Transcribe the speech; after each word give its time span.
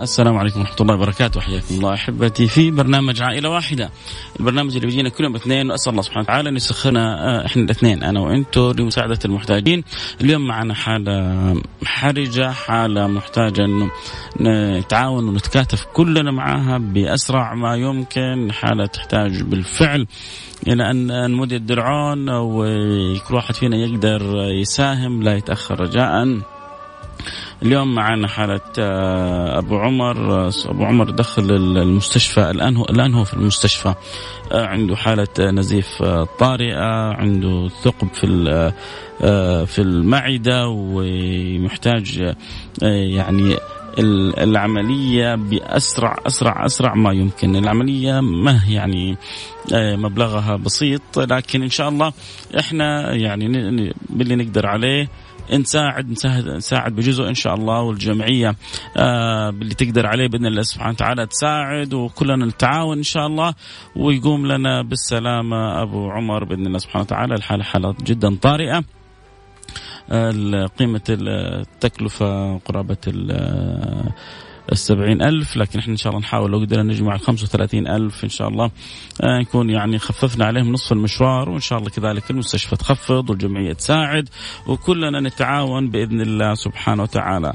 السلام 0.00 0.36
عليكم 0.36 0.60
ورحمة 0.60 0.76
الله 0.80 0.94
وبركاته. 0.94 1.40
حياكم 1.40 1.74
الله 1.74 1.94
أحبتي 1.94 2.48
في 2.48 2.70
برنامج 2.70 3.22
عائلة 3.22 3.48
واحدة. 3.48 3.90
البرنامج 4.40 4.74
اللي 4.74 4.86
بيجينا 4.86 5.08
كل 5.08 5.24
يوم 5.24 5.34
اثنين 5.34 5.70
وأسأل 5.70 5.90
الله 5.90 6.02
سبحانه 6.02 6.22
وتعالى 6.22 6.48
أن 6.48 6.56
يسخرنا 6.56 7.28
آه، 7.28 7.46
إحنا 7.46 7.62
الاثنين 7.62 8.02
أنا 8.02 8.20
وأنتو 8.20 8.72
لمساعدة 8.72 9.18
المحتاجين. 9.24 9.84
اليوم 10.20 10.46
معنا 10.46 10.74
حالة 10.74 11.62
حرجة 11.84 12.50
حالة 12.50 13.06
محتاجة 13.06 13.64
أنه 13.64 13.90
نتعاون 14.40 15.28
ونتكاتف 15.28 15.84
كلنا 15.84 16.30
معها 16.30 16.78
بأسرع 16.78 17.54
ما 17.54 17.76
يمكن. 17.76 18.52
حالة 18.52 18.86
تحتاج 18.86 19.42
بالفعل 19.42 20.06
إلى 20.66 20.90
أن 20.90 21.30
نمد 21.30 21.52
الدرعون 21.52 22.28
وكل 22.30 23.34
واحد 23.34 23.54
فينا 23.54 23.76
يقدر 23.76 24.22
يساهم 24.60 25.22
لا 25.22 25.36
يتأخر 25.36 25.80
رجاءً. 25.80 26.42
اليوم 27.62 27.94
معنا 27.94 28.28
حالة 28.28 28.60
آه، 28.78 29.58
أبو 29.58 29.78
عمر. 29.78 30.46
آه، 30.46 30.50
أبو 30.66 30.84
عمر 30.84 31.10
دخل 31.10 31.50
المستشفى 31.50 32.50
الآن 32.50 32.76
هو 32.76 32.84
الآن 32.84 33.14
هو 33.14 33.24
في 33.24 33.34
المستشفى. 33.34 33.94
آه، 34.52 34.66
عنده 34.66 34.96
حالة 34.96 35.28
نزيف 35.40 36.02
طارئة 36.38 37.14
عنده 37.14 37.68
ثقب 37.82 38.08
في 38.14 38.72
في 39.66 39.78
المعدة 39.78 40.68
ومحتاج 40.68 42.34
يعني 42.82 43.56
العملية 44.38 45.34
بأسرع 45.34 46.16
أسرع 46.26 46.66
أسرع 46.66 46.94
ما 46.94 47.12
يمكن. 47.12 47.56
العملية 47.56 48.20
ما 48.20 48.60
يعني 48.68 49.16
مبلغها 49.72 50.56
بسيط 50.56 51.18
لكن 51.18 51.62
إن 51.62 51.70
شاء 51.70 51.88
الله 51.88 52.12
إحنا 52.58 53.14
يعني 53.14 53.48
باللي 54.10 54.36
نقدر 54.36 54.66
عليه 54.66 55.08
نساعد 55.52 56.10
نساعد 56.48 56.96
بجزء 56.96 57.28
إن 57.28 57.34
شاء 57.34 57.54
الله 57.54 57.80
والجمعية 57.80 58.56
آه 58.96 59.50
باللي 59.50 59.74
تقدر 59.74 60.06
عليه 60.06 60.28
بإذن 60.28 60.46
الله 60.46 60.62
سبحانه 60.62 60.92
وتعالى 60.92 61.26
تساعد 61.26 61.94
وكلنا 61.94 62.46
نتعاون 62.46 62.96
إن 62.96 63.02
شاء 63.02 63.26
الله. 63.26 63.54
ويقوم 63.96 64.46
لنا 64.46 64.82
بالسلامة 64.82 65.82
أبو 65.82 66.10
عمر 66.10 66.44
بإذن 66.44 66.66
الله 66.66 66.78
سبحانه 66.78 67.02
وتعالى. 67.02 67.34
الحالة 67.34 67.64
حاله 67.64 67.94
جدا 68.02 68.36
طارئة. 68.36 68.84
قيمة 70.78 71.02
التكلفة 71.10 72.58
قرابة 72.58 72.96
السبعين 74.72 75.22
ألف 75.22 75.56
لكن 75.56 75.78
إحنا 75.78 75.92
إن 75.92 75.96
شاء 75.96 76.10
الله 76.10 76.20
نحاول 76.20 76.50
لو 76.50 76.58
قدرنا 76.58 76.82
نجمع 76.82 77.14
الخمسة 77.14 77.44
وثلاثين 77.44 77.86
ألف 77.86 78.24
إن 78.24 78.28
شاء 78.28 78.48
الله 78.48 78.70
آه، 79.20 79.38
نكون 79.38 79.70
يعني 79.70 79.98
خففنا 79.98 80.44
عليهم 80.44 80.72
نصف 80.72 80.92
المشوار 80.92 81.50
وإن 81.50 81.60
شاء 81.60 81.78
الله 81.78 81.90
كذلك 81.90 82.30
المستشفى 82.30 82.76
تخفض 82.76 83.30
والجمعية 83.30 83.72
تساعد 83.72 84.28
وكلنا 84.66 85.20
نتعاون 85.20 85.90
بإذن 85.90 86.20
الله 86.20 86.54
سبحانه 86.54 87.02
وتعالى. 87.02 87.52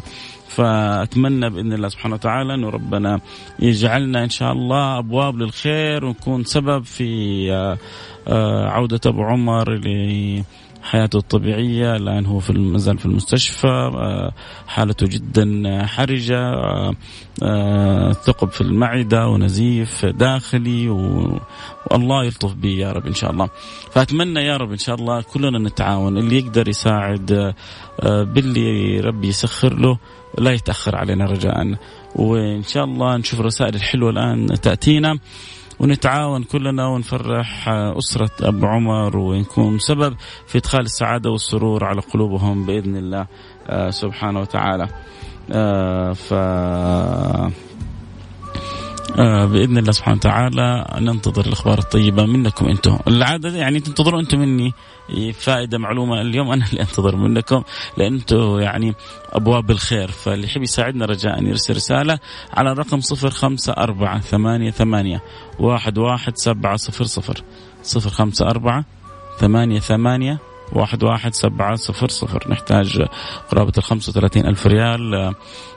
فأتمنى 0.48 1.50
بإذن 1.50 1.74
الله 1.74 1.88
سبحانه 1.88 2.16
وتعالى 2.16 2.54
إنه 2.54 2.70
ربنا 2.70 3.20
يجعلنا 3.60 4.24
إن 4.24 4.30
شاء 4.30 4.52
الله 4.52 4.98
أبواب 4.98 5.38
للخير 5.38 6.06
ونكون 6.06 6.44
سبب 6.44 6.84
في 6.84 7.48
آه، 7.52 7.78
آه، 8.28 8.68
عودة 8.70 9.00
أبو 9.06 9.24
عمر 9.24 9.76
حياته 10.84 11.18
الطبيعية 11.18 11.96
الآن 11.96 12.26
هو 12.26 12.40
في 12.40 12.54
مازال 12.54 12.98
في 12.98 13.06
المستشفى 13.06 13.68
آه، 13.68 14.34
حالته 14.68 15.08
جدا 15.08 15.86
حرجة 15.86 16.40
آه، 16.40 16.96
آه، 17.44 18.12
ثقب 18.12 18.50
في 18.50 18.62
المعدة 18.62 19.28
ونزيف 19.28 20.06
داخلي 20.06 20.90
والله 20.90 22.26
يلطف 22.26 22.54
به 22.54 22.70
يا 22.70 22.92
رب 22.92 23.08
إن 23.08 23.14
شاء 23.14 23.32
الله. 23.32 23.50
فأتمنى 23.92 24.40
يا 24.40 24.58
رب 24.58 24.72
إن 24.72 24.78
شاء 24.78 24.96
الله 24.96 25.22
كلنا 25.22 25.60
نتعاون 25.60 26.18
اللي 26.18 26.38
يقدر 26.38 26.68
يساعد 26.68 27.54
باللي 28.04 29.00
ربي 29.00 29.28
يسخر 29.28 29.74
له 29.74 29.98
لا 30.38 30.52
يتأخر 30.52 30.96
علينا 30.96 31.26
رجاء. 31.26 31.76
وإن 32.16 32.64
شاء 32.64 32.84
الله 32.84 33.18
نشوف 33.18 33.40
الرسائل 33.40 33.76
الحلوة 33.76 34.10
الآن 34.10 34.48
تأتينا. 34.62 35.20
ونتعاون 35.80 36.44
كلنا 36.44 36.88
ونفرح 36.88 37.70
أسرة 37.70 38.32
أبو 38.42 38.66
عمر 38.66 39.18
ونكون 39.18 39.80
سبب 39.80 40.16
في 40.48 40.58
إدخال 40.58 40.82
السعادة 40.82 41.30
والسرور 41.30 41.86
على 41.86 42.02
قلوبهم 42.02 42.66
بإذن 42.66 42.96
الله 42.96 43.28
آه، 43.68 43.90
سبحانه 43.90 44.40
وتعالى. 44.40 44.88
آه، 45.52 46.14
ف 46.14 46.34
بإذن 49.18 49.78
الله 49.78 49.92
سبحانه 49.92 50.18
وتعالى 50.18 50.86
ننتظر 51.00 51.46
الأخبار 51.46 51.80
الطيبة 51.80 52.26
منكم 52.26 52.66
أنتم، 52.66 52.98
العادة 53.08 53.50
يعني 53.50 53.80
تنتظروا 53.80 54.20
أنتم 54.20 54.40
مني. 54.40 54.74
فائدة 55.34 55.78
معلومة 55.78 56.22
اليوم 56.22 56.52
أنا 56.52 56.66
اللي 56.70 56.82
أنتظر 56.82 57.16
منكم 57.16 57.64
لأن 57.98 58.14
أنتم 58.14 58.60
يعني 58.60 58.94
أبواب 59.30 59.72
الخير. 59.72 60.12
فاللي 60.12 60.46
يحب 60.46 60.64
يساعدنا 60.64 61.06
رجاء 61.06 61.44
يرسل 61.44 61.76
رسالة 61.76 62.20
على 62.54 62.72
الرقم 62.72 63.00
054 63.00 64.20
ثمانية 64.20 64.72
ثمانية 64.72 65.22
واحد 65.60 65.98
واحد 65.98 66.38
سبعة 66.38 66.76
صفر 66.76 67.04
صفر. 67.04 67.44
صفر 67.84 68.10
خمسة 68.10 68.46
أربعة 68.50 68.86
ثمانية 69.40 69.80
ثمانية 69.80 70.53
واحد 70.74 71.04
واحد 71.04 71.34
سبعة 71.34 71.76
صفر 71.76 72.10
صفر. 72.10 72.44
نحتاج 72.50 73.06
قرابة 73.52 73.74
الخمسة 73.78 74.10
وثلاثين 74.10 74.46
ألف 74.46 74.68
ريال. 74.68 75.34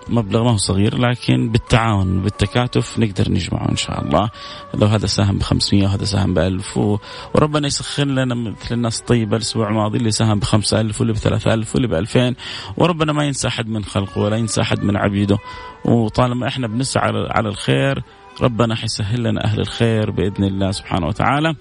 مبلغ 0.08 0.44
ما 0.44 0.50
هو 0.50 0.56
صغير 0.56 0.98
لكن 0.98 1.48
بالتعاون 1.48 2.22
بالتكاتف 2.22 2.98
نقدر 2.98 3.32
نجمعه 3.32 3.68
إن 3.68 3.76
شاء 3.76 4.04
الله. 4.04 4.30
لو 4.74 4.86
هذا 4.86 5.06
ساهم 5.06 5.38
ب 5.38 5.42
500 5.42 5.84
وهذا 5.84 6.04
ساهم 6.04 6.34
ب 6.34 6.38
1000 6.38 6.76
و... 6.76 6.98
وربنا 7.34 7.66
يسخر 7.66 8.04
لنا 8.04 8.34
مثل 8.34 8.74
الناس 8.74 9.00
الطيبة 9.00 9.36
الأسبوع 9.36 9.68
الماضي 9.68 9.98
اللي 9.98 10.10
ساهم 10.10 10.38
ب 10.38 10.44
5000 10.44 11.00
واللي 11.00 11.12
ب 11.12 11.16
3000 11.16 11.74
واللي 11.74 11.88
ب 11.88 11.94
2000 11.94 12.34
وربنا 12.76 13.12
ما 13.12 13.24
ينسى 13.24 13.48
أحد 13.48 13.68
من 13.68 13.84
خلقه 13.84 14.20
ولا 14.20 14.36
ينسى 14.36 14.60
أحد 14.60 14.82
من 14.84 14.96
عبيده. 14.96 15.38
وطالما 15.84 16.48
إحنا 16.48 16.66
بنسعى 16.66 17.10
على 17.30 17.48
الخير 17.48 18.02
ربنا 18.42 18.74
حيسهل 18.74 19.22
لنا 19.22 19.44
أهل 19.44 19.60
الخير 19.60 20.10
بإذن 20.10 20.44
الله 20.44 20.70
سبحانه 20.70 21.06
وتعالى. 21.06 21.54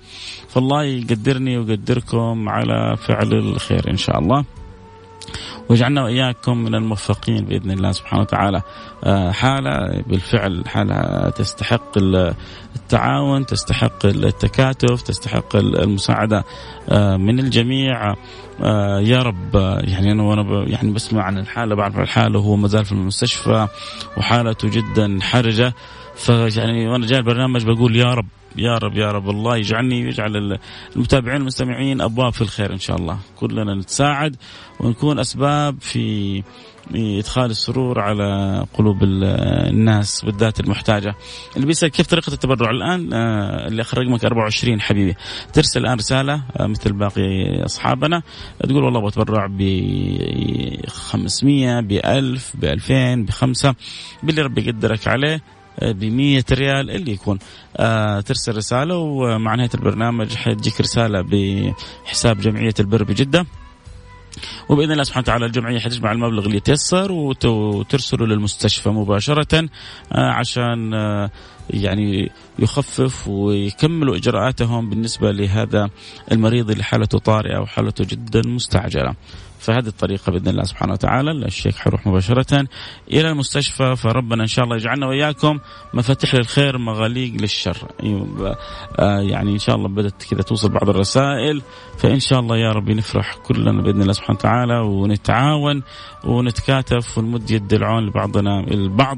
فالله 0.50 0.84
يقدرني 0.84 1.58
ويقدركم 1.58 2.50
على 2.50 2.96
فعل 2.98 3.34
الخير 3.34 3.92
إن 3.92 3.98
شاء 3.98 4.20
الله. 4.20 4.46
واجعلنا 5.70 6.04
وإياكم 6.04 6.58
من 6.58 6.76
الموفقين 6.76 7.46
بإذن 7.46 7.72
الله 7.72 7.92
سبحانه 7.92 8.22
وتعالى. 8.22 8.62
آه، 9.04 9.32
حالة 9.32 10.04
بالفعل 10.08 10.64
حالة 10.68 11.30
تستحق 11.30 11.98
التعاون 12.76 13.46
تستحق 13.46 14.06
التكاتف 14.06 15.02
تستحق 15.02 15.56
المساعدة 15.56 16.44
آه، 16.90 17.18
من 17.18 17.40
الجميع. 17.40 18.16
آه، 18.62 19.00
يا 19.00 19.20
رب 19.22 19.56
يعني 19.84 20.12
أنا 20.12 20.24
وأنا 20.24 20.64
يعني 20.68 20.92
بسمع 20.92 21.24
عن 21.24 21.38
الحالة 21.38 21.76
بعرف 21.76 22.00
الحالة 22.00 22.40
وهو 22.40 22.56
ما 22.56 22.68
زال 22.68 22.86
في 22.86 22.92
المستشفى 22.92 23.68
وحالته 24.18 24.70
جدا 24.70 25.20
حرجة. 25.22 25.74
فيعني 26.16 26.88
وأنا 26.88 27.08
جاي 27.08 27.20
البرنامج 27.20 27.66
بقول 27.66 27.96
يا 27.96 28.14
رب 28.14 28.28
يا 28.58 28.78
رب 28.78 28.98
يا 28.98 29.12
رب. 29.12 29.30
الله 29.30 29.58
يجعلني 29.58 30.06
ويجعل 30.06 30.60
المتابعين 30.96 31.42
المستمعين 31.42 32.02
أبواب 32.02 32.34
في 32.34 32.42
الخير 32.42 32.74
إن 32.74 32.80
شاء 32.80 32.98
الله. 32.98 33.18
كلنا 33.36 33.76
نتساعد 33.76 34.36
ونكون 34.80 35.20
أسباب 35.20 35.82
في 35.82 36.44
إدخال 36.96 37.52
السرور 37.52 38.00
على 38.00 38.60
قلوب 38.74 39.04
الناس 39.04 40.26
بالذات 40.26 40.60
المحتاجة. 40.60 41.16
اللي 41.56 41.68
بيسأل 41.68 41.90
كيف 41.90 42.08
طريقة 42.08 42.34
التبرع؟ 42.34 42.72
الآن 42.72 43.14
آه، 43.14 43.68
اللي 43.68 43.82
اخر 43.82 43.98
رقمك 43.98 44.26
24 44.26 44.82
حبيبي. 44.82 45.16
ترسل 45.54 45.80
الآن 45.80 45.98
رسالة 45.98 46.44
آه، 46.58 46.68
مثل 46.68 46.94
باقي 46.94 47.66
أصحابنا. 47.66 48.22
تقول 48.64 48.84
والله 48.84 49.08
بتبرع 49.08 49.48
ب 49.52 49.62
500 50.88 51.80
ب 51.80 51.92
1000 51.92 52.56
ب 52.56 52.66
2000 52.66 53.26
ب 53.26 53.30
5 53.30 53.76
باللي 54.24 54.42
ربي 54.42 54.62
يقدرك 54.62 55.08
عليه. 55.08 55.42
ب 55.82 56.04
100 56.06 56.44
ريال 56.52 56.92
اللي 56.92 57.12
يكون 57.12 57.40
آه 57.78 58.22
ترسل 58.22 58.56
رسالة 58.58 58.98
ومع 58.98 59.56
نهاية 59.56 59.70
البرنامج 59.76 60.36
حتجيك 60.36 60.82
رسالة 60.82 61.22
بحساب 61.22 62.40
جمعية 62.40 62.74
البر 62.80 63.04
بجده 63.04 63.46
وبإذن 64.70 64.92
الله 64.92 65.04
سبحانه 65.04 65.24
وتعالى 65.24 65.46
الجمعية 65.46 65.80
حتجمع 65.80 66.12
المبلغ 66.12 66.46
اللي 66.46 66.58
يتيسر 66.58 67.12
وترسله 67.12 68.26
للمستشفى 68.26 68.90
مباشرة 68.90 69.70
آه 70.12 70.32
عشان 70.32 70.94
آه 70.94 71.32
يعني 71.70 72.32
يخفف 72.60 73.28
ويكملوا 73.28 74.16
إجراءاتهم 74.16 74.90
بالنسبة 74.90 75.32
لهذا 75.32 75.90
المريض 76.32 76.72
اللي 76.72 76.84
حالته 76.84 77.18
طارئة 77.20 77.60
وحالته 77.60 78.06
جدا 78.06 78.42
مستعجلة. 78.46 79.16
فهذه 79.60 79.88
الطريقة 79.88 80.32
بإذن 80.32 80.48
الله 80.48 80.64
سبحانه 80.64 80.94
وتعالى. 80.94 81.32
الشيخ 81.32 81.78
حيروح 81.78 82.08
مباشرة 82.08 82.68
إلى 83.12 83.30
المستشفى 83.30 83.96
فربنا 83.96 84.44
إن 84.44 84.48
شاء 84.48 84.66
الله 84.66 84.76
يجعلنا 84.76 85.08
وإياكم 85.08 85.60
مفاتيح 85.94 86.36
للخير 86.36 86.78
مغاليق 86.78 87.34
للشر. 87.42 87.78
آه، 89.00 89.20
يعني 89.20 89.52
إن 89.52 89.60
شاء 89.60 89.76
الله 89.76 89.88
بدأت 89.90 90.24
كذا 90.24 90.42
توصل 90.42 90.70
بعض 90.70 90.90
الرسائل. 90.90 91.62
فإن 91.98 92.20
شاء 92.20 92.40
الله 92.40 92.58
يا 92.58 92.70
رب 92.70 92.90
نفرح 92.90 93.36
كلنا 93.36 93.82
بإذن 93.82 94.02
الله 94.02 94.14
سبحانه 94.14 94.40
وتعالى 94.40 94.80
ونتعاون 94.80 95.84
ونتكاتف 96.24 97.18
ونمد 97.18 97.52
يد 97.52 97.74
العون 97.74 98.06
لبعضنا 98.06 98.60
البعض. 98.60 99.18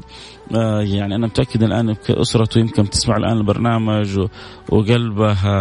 آه، 0.55 0.81
يعني 0.81 1.15
أنا 1.15 1.27
متأكد 1.27 1.63
الآن 1.63 1.95
اسرته 2.09 2.59
يمكن 2.59 2.89
تسمع 2.89 3.17
الآن 3.17 3.37
البرنامج 3.37 4.27
وقلبها 4.69 5.59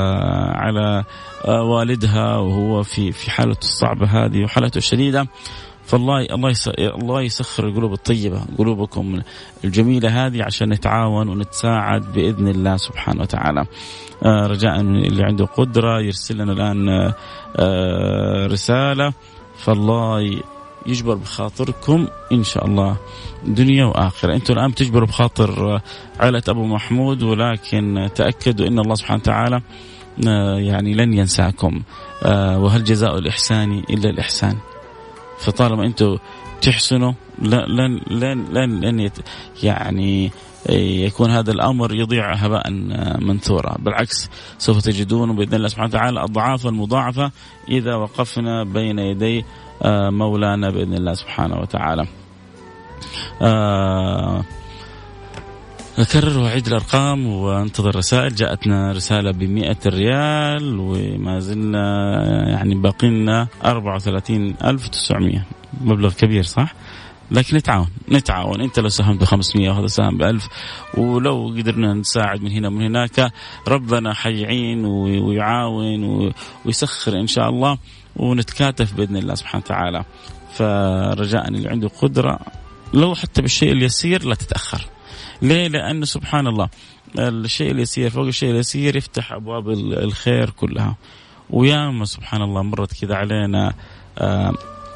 على 0.56 1.04
آه، 1.44 1.62
والدها 1.62 2.36
وهو 2.36 2.82
في 2.82 3.12
في 3.12 3.30
حالته 3.30 3.64
الصعبه 3.64 4.06
هذه 4.06 4.42
وحالته 4.66 4.78
الشديدة. 4.78 5.26
فالله 5.86 6.26
الله 6.34 6.52
الله 6.78 7.22
يسخر 7.22 7.68
القلوب 7.68 7.92
الطيبة 7.92 8.40
قلوبكم 8.58 9.20
الجميلة 9.64 10.26
هذه 10.26 10.42
عشان 10.42 10.68
نتعاون 10.68 11.28
ونتساعد 11.28 12.12
بإذن 12.12 12.48
الله 12.48 12.76
سبحانه 12.76 13.22
وتعالى. 13.22 13.66
آه، 14.24 14.46
رجاء 14.46 14.80
اللي 14.80 15.24
عنده 15.24 15.44
قدرة 15.44 16.00
يرسل 16.00 16.38
لنا 16.38 16.52
الآن 16.52 17.12
رسالة. 18.52 19.12
فالله 19.58 20.40
يجبر 20.86 21.14
بخاطركم 21.14 22.06
إن 22.32 22.44
شاء 22.44 22.66
الله 22.66 22.96
دنيا 23.46 23.84
وآخرة، 23.84 24.34
أنتم 24.34 24.54
الآن 24.54 24.70
بتجبروا 24.70 25.06
بخاطر 25.06 25.80
عائلة 26.20 26.42
أبو 26.48 26.66
محمود 26.66 27.22
ولكن 27.22 28.08
تأكدوا 28.14 28.66
إن 28.66 28.78
الله 28.78 28.94
سبحانه 28.94 29.20
وتعالى 29.20 29.56
آه، 29.56 29.62
يعني 30.58 30.94
لن 30.94 31.14
ينساكم 31.14 31.82
آه، 32.22 32.58
وهل 32.58 32.84
جزاء 32.84 33.18
الإحسان 33.18 33.84
إلا 33.90 34.10
الإحسان. 34.10 34.56
فطالما 35.38 35.86
أنتم 35.86 36.18
تحسنوا 36.62 37.12
لن 37.42 38.00
لن 38.08 38.44
لن 38.50 38.80
لن 38.80 39.10
يعني 39.62 40.30
يكون 40.70 41.30
هذا 41.30 41.52
الأمر 41.52 41.94
يضيع 41.94 42.34
هباء 42.34 42.70
منثورا، 43.20 43.76
بالعكس 43.78 44.30
سوف 44.58 44.80
تجدون 44.82 45.36
بإذن 45.36 45.54
الله 45.54 45.68
سبحانه 45.68 45.88
وتعالى 45.88 46.22
أضعافا 46.22 46.70
مضاعفة 46.70 47.30
إذا 47.68 47.94
وقفنا 47.94 48.64
بين 48.64 48.98
يدي 48.98 49.44
آه، 49.82 50.10
مولانا 50.10 50.70
بإذن 50.70 50.94
الله 50.94 51.14
سبحانه 51.14 51.60
وتعالى. 51.60 52.06
آه، 53.42 54.44
أكرر 55.98 56.38
وأعيد 56.38 56.66
الأرقام 56.66 57.26
وانتظر 57.26 57.96
رسائل. 57.96 58.34
جاءتنا 58.34 58.92
رسالة 58.92 59.30
ب 59.30 59.42
ريال 59.86 60.78
وما 60.78 61.38
زلنا 61.40 61.84
يعني 62.48 62.74
باقي 62.74 63.08
لنا 63.08 63.48
34900 63.64 65.44
مبلغ 65.80 66.12
كبير 66.12 66.42
صح؟ 66.42 66.74
لكن 67.30 67.56
نتعاون 67.56 67.88
نتعاون. 68.12 68.60
انت 68.60 68.78
لو 68.78 68.88
ساهمت 68.88 69.20
ب 69.20 69.24
500 69.24 69.70
وهذا 69.70 69.86
ساهم 69.86 70.18
ب 70.18 70.22
1000 70.22 70.48
ولو 70.94 71.54
قدرنا 71.58 71.94
نساعد 71.94 72.42
من 72.42 72.52
هنا 72.52 72.68
ومن 72.68 72.82
هناك 72.82 73.32
ربنا 73.68 74.14
حيعين 74.14 74.84
ويعاون 74.84 76.32
ويسخر 76.64 77.20
إن 77.20 77.26
شاء 77.26 77.48
الله 77.48 77.78
ونتكاتف 78.16 78.94
بإذن 78.94 79.16
الله 79.16 79.34
سبحانه 79.34 79.64
وتعالى. 79.64 80.04
فرجاء 80.54 81.48
اللي 81.48 81.68
عنده 81.68 81.88
قدرة 81.88 82.38
لو 82.94 83.14
حتى 83.14 83.42
بالشيء 83.42 83.72
اليسير 83.72 84.24
لا 84.24 84.34
تتأخر. 84.34 84.95
ليه؟ 85.42 85.68
لأنه 85.68 86.04
سبحان 86.04 86.46
الله 86.46 86.68
الشيء 87.18 87.70
اليسير 87.70 88.10
فوق 88.10 88.26
الشيء 88.26 88.50
اليسير 88.50 88.96
يفتح 88.96 89.32
أبواب 89.32 89.68
الخير 89.70 90.50
كلها. 90.50 90.96
وياما 91.50 92.04
سبحان 92.04 92.42
الله 92.42 92.62
مرت 92.62 93.00
كذا 93.00 93.14
علينا 93.14 93.74
آه 94.18 94.52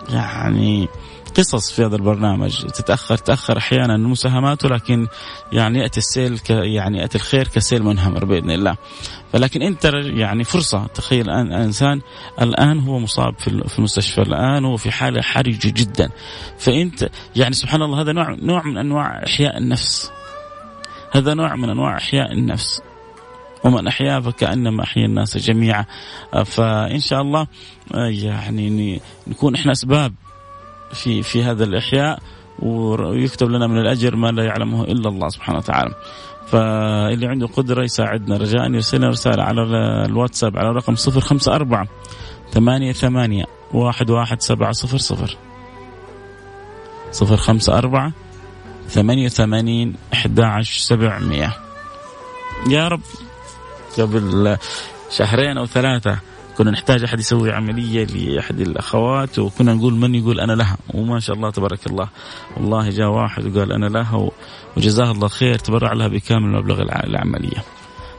يعني 0.08 0.88
قصص 1.36 1.72
في 1.72 1.84
هذا 1.84 1.96
البرنامج. 1.96 2.66
تتأخر 2.66 3.16
تاخر 3.16 3.58
أحيانا 3.58 3.94
المساهمات 3.94 4.64
ولكن 4.64 5.06
يعني 5.52 5.78
يأتي 5.78 5.98
السيل 5.98 6.38
ك 6.38 6.50
يعني 6.50 6.98
يأتي 6.98 7.18
الخير 7.18 7.48
كسيل 7.48 7.82
منهمر 7.82 8.24
بإذن 8.24 8.50
الله. 8.50 8.76
فلكن 9.32 9.62
أنت 9.62 9.84
يعني 9.94 10.44
فرصة. 10.44 10.86
تخيل 10.86 11.30
الان 11.30 11.52
إنسان 11.52 12.00
الآن 12.40 12.78
هو 12.78 12.98
مصاب 12.98 13.34
في 13.38 13.78
المستشفى. 13.78 14.22
الآن 14.22 14.64
هو 14.64 14.76
في 14.76 14.90
حالة 14.90 15.22
حرجه 15.22 15.70
جدا. 15.70 16.10
فأنت 16.58 17.08
يعني 17.36 17.54
سبحان 17.54 17.82
الله 17.82 18.00
هذا 18.00 18.12
نوع 18.12 18.36
نوع 18.42 18.62
من 18.62 18.78
أنواع 18.78 19.24
إحياء 19.26 19.58
النفس. 19.58 20.10
هذا 21.10 21.34
نوع 21.34 21.56
من 21.56 21.70
أنواع 21.70 21.96
أحياء 21.96 22.32
النفس. 22.32 22.82
ومن 23.64 23.86
احيا 23.86 24.20
فكأنما 24.20 24.82
أحيا 24.82 25.06
الناس 25.06 25.36
جميعا. 25.36 25.84
فإن 26.44 27.00
شاء 27.00 27.20
الله 27.20 27.46
يعني 27.94 29.00
نكون 29.26 29.54
إحنا 29.54 29.72
أسباب 29.72 30.14
في 30.92 31.22
في 31.22 31.42
هذا 31.44 31.64
الإحياء. 31.64 32.18
ويكتب 32.58 33.50
لنا 33.50 33.66
من 33.66 33.78
الأجر 33.78 34.16
ما 34.16 34.28
لا 34.28 34.44
يعلمه 34.44 34.84
إلا 34.84 35.08
الله 35.08 35.28
سبحانه 35.28 35.58
وتعالى. 35.58 35.94
فاللي 36.46 37.26
عنده 37.26 37.46
قدرة 37.46 37.84
يساعدنا. 37.84 38.36
رجاء 38.36 38.70
يرسلنا 38.70 39.08
رسالة 39.08 39.42
على 39.42 39.62
الواتساب 40.06 40.56
على 40.58 40.72
رقم 40.72 40.94
054 40.94 41.86
ثمانية 42.50 42.92
ثمانية 42.92 43.44
واحد 43.72 44.10
واحد 44.10 44.42
سبعة 44.42 44.72
صفر 44.72 44.98
صفر. 44.98 45.36
صفر 47.12 47.36
خمسة 47.36 47.78
أربعة 47.78 48.12
ثمانية 48.90 49.28
ثمانين 49.28 49.94
أحد 50.12 50.40
عشر 50.40 50.78
سبعمية. 50.78 51.56
يا 52.68 52.88
رب 52.88 53.00
قبل 53.98 54.56
شهرين 55.10 55.58
أو 55.58 55.66
ثلاثة 55.66 56.18
كنا 56.58 56.70
نحتاج 56.70 57.04
أحد 57.04 57.20
يسوي 57.20 57.52
عملية 57.52 58.04
لأحد 58.04 58.60
الأخوات 58.60 59.38
وكنا 59.38 59.74
نقول 59.74 59.94
من 59.94 60.14
يقول 60.14 60.40
أنا 60.40 60.52
لها؟ 60.52 60.76
وما 60.94 61.20
شاء 61.20 61.36
الله 61.36 61.50
تبارك 61.50 61.86
الله. 61.86 62.08
والله 62.56 62.90
جاء 62.90 63.08
واحد 63.08 63.56
وقال 63.56 63.72
أنا 63.72 63.86
لها 63.86 64.30
وجزاه 64.76 65.10
الله 65.10 65.28
خير 65.28 65.58
تبرع 65.58 65.92
لها 65.92 66.08
بكامل 66.08 66.52
مبلغ 66.52 66.82
العملية. 66.82 67.64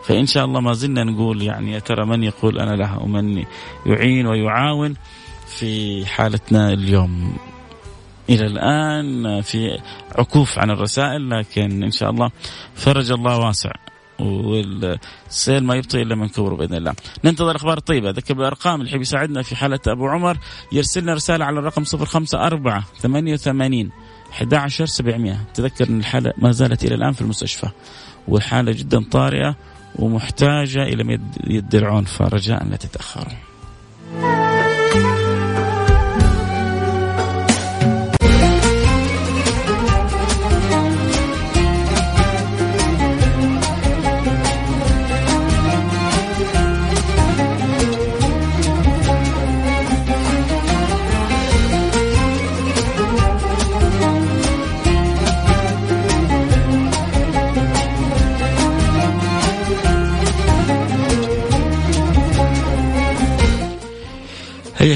فإن 0.06 0.26
شاء 0.26 0.46
الله 0.46 0.62
ما 0.62 0.74
زلنا 0.74 1.04
نقول 1.04 1.42
يعني 1.42 1.72
يا 1.72 1.80
ترى 1.80 2.06
من 2.06 2.24
يقول 2.24 2.60
أنا 2.60 2.76
لها 2.76 2.98
ومن 2.98 3.44
يعين 3.86 4.28
ويعاون 4.28 4.96
في 5.48 6.06
حالتنا 6.06 6.74
اليوم. 6.74 7.38
إلى 8.32 8.46
الآن 8.46 9.42
في 9.42 9.80
عكوف 10.16 10.60
عن 10.60 10.70
الرسائل 10.70 11.30
لكن 11.30 11.84
إن 11.84 11.92
شاء 11.92 12.10
الله 12.10 12.32
فرج 12.76 13.12
الله 13.12 13.38
واسع 13.38 13.72
والسيل 14.20 15.64
ما 15.64 15.76
يبطئ 15.76 16.02
إلا 16.02 16.16
من 16.16 16.30
كبره 16.30 16.56
بإذن 16.56 16.76
الله. 16.76 16.94
ننتظر 17.24 17.52
الاخبار 17.52 17.78
الطيبه، 17.78 18.10
ذكر 18.10 18.34
بالأرقام 18.34 18.80
اللي 18.82 18.92
يحب 18.92 19.02
يساعدنا 19.02 19.42
في 19.42 19.56
حالة 19.56 19.80
أبو 19.88 20.08
عمر 20.08 20.38
يرسل 20.72 21.02
لنا 21.02 21.14
رسالة 21.14 21.46
على 21.46 21.60
الرقم 21.60 21.84
054 21.84 22.84
88 23.00 23.92
11700 24.32 25.38
تذكر 25.54 25.90
إن 25.90 26.00
الحالة 26.00 26.34
ما 26.38 26.52
زالت 26.52 26.84
إلى 26.84 26.96
الآن 26.96 27.12
في 27.12 27.22
المستشفى 27.22 27.70
والحالة 28.28 28.72
جدا 28.72 29.04
طارئة 29.12 29.56
ومحتاجة 29.96 30.84
إلى 30.84 31.20
يد 31.48 31.76
العون 31.76 32.04
فرجاء 32.04 32.66
لا 32.66 32.76
تتأخروا. 32.76 33.34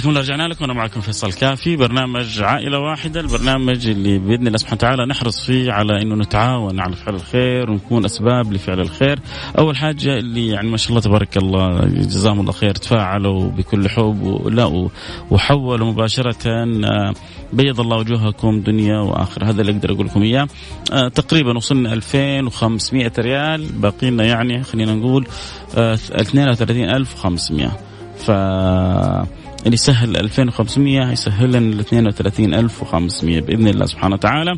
الله 0.10 0.22
رجعنا 0.22 0.48
لكم. 0.48 0.64
أنا 0.64 0.74
معكم 0.74 1.02
فيصل 1.02 1.34
كافي. 1.34 1.76
برنامج 1.76 2.42
عائلة 2.42 2.80
واحدة 2.80 3.20
البرنامج 3.20 3.88
اللي 3.88 4.20
بإذن 4.20 4.48
الله 4.48 4.58
سبحانه 4.58 4.78
وتعالى 4.78 5.06
نحرص 5.06 5.46
فيه 5.46 5.72
على 5.72 6.02
إنه 6.02 6.16
نتعاون 6.16 6.80
على 6.80 6.96
فعل 6.96 7.16
الخير 7.16 7.72
ونكون 7.72 8.06
أسباب 8.06 8.54
لفعل 8.54 8.80
الخير. 8.80 9.20
أول 9.58 9.78
حاجة 9.78 10.18
اللي 10.18 10.48
يعني 10.48 10.70
ما 10.70 10.78
شاء 10.78 10.90
الله 10.90 11.02
تبارك 11.02 11.38
الله 11.38 11.86
جزاهم 11.86 12.40
الله 12.40 12.52
خير 12.52 12.76
تفاعلوا 12.76 13.50
بكل 13.50 13.90
حب 13.90 14.24
ولا 14.24 14.90
وحولوا 15.32 15.88
مباشرة 15.92 16.48
آه، 16.48 17.14
بيض 17.54 17.80
الله 17.80 17.98
وجوهكم 17.98 18.62
دنيا 18.62 19.00
وآخرة. 19.00 19.46
هذا 19.46 19.62
اللي 19.62 19.72
أقدر 19.72 19.92
أقول 19.92 20.06
لكم 20.06 20.22
إياه. 20.22 20.48
آه، 20.94 21.08
تقريبا 21.08 21.58
وصلنا 21.58 21.94
2500 21.94 23.12
ريال. 23.20 23.66
باقي 23.66 24.10
لنا 24.10 24.26
يعني 24.26 24.64
خلينا 24.64 24.96
نقول 24.96 25.28
32500 25.78 27.66
آه، 27.66 27.72
ف 28.18 28.32
اللي 29.65 29.74
يسهل 29.74 30.17
2500 30.17 31.12
يسهل 31.12 31.50
لنا 31.51 31.57
ال 31.57 31.79
32500 31.79 33.41
بإذن 33.41 33.67
الله 33.67 33.86
سبحانه 33.86 34.15
وتعالى. 34.15 34.57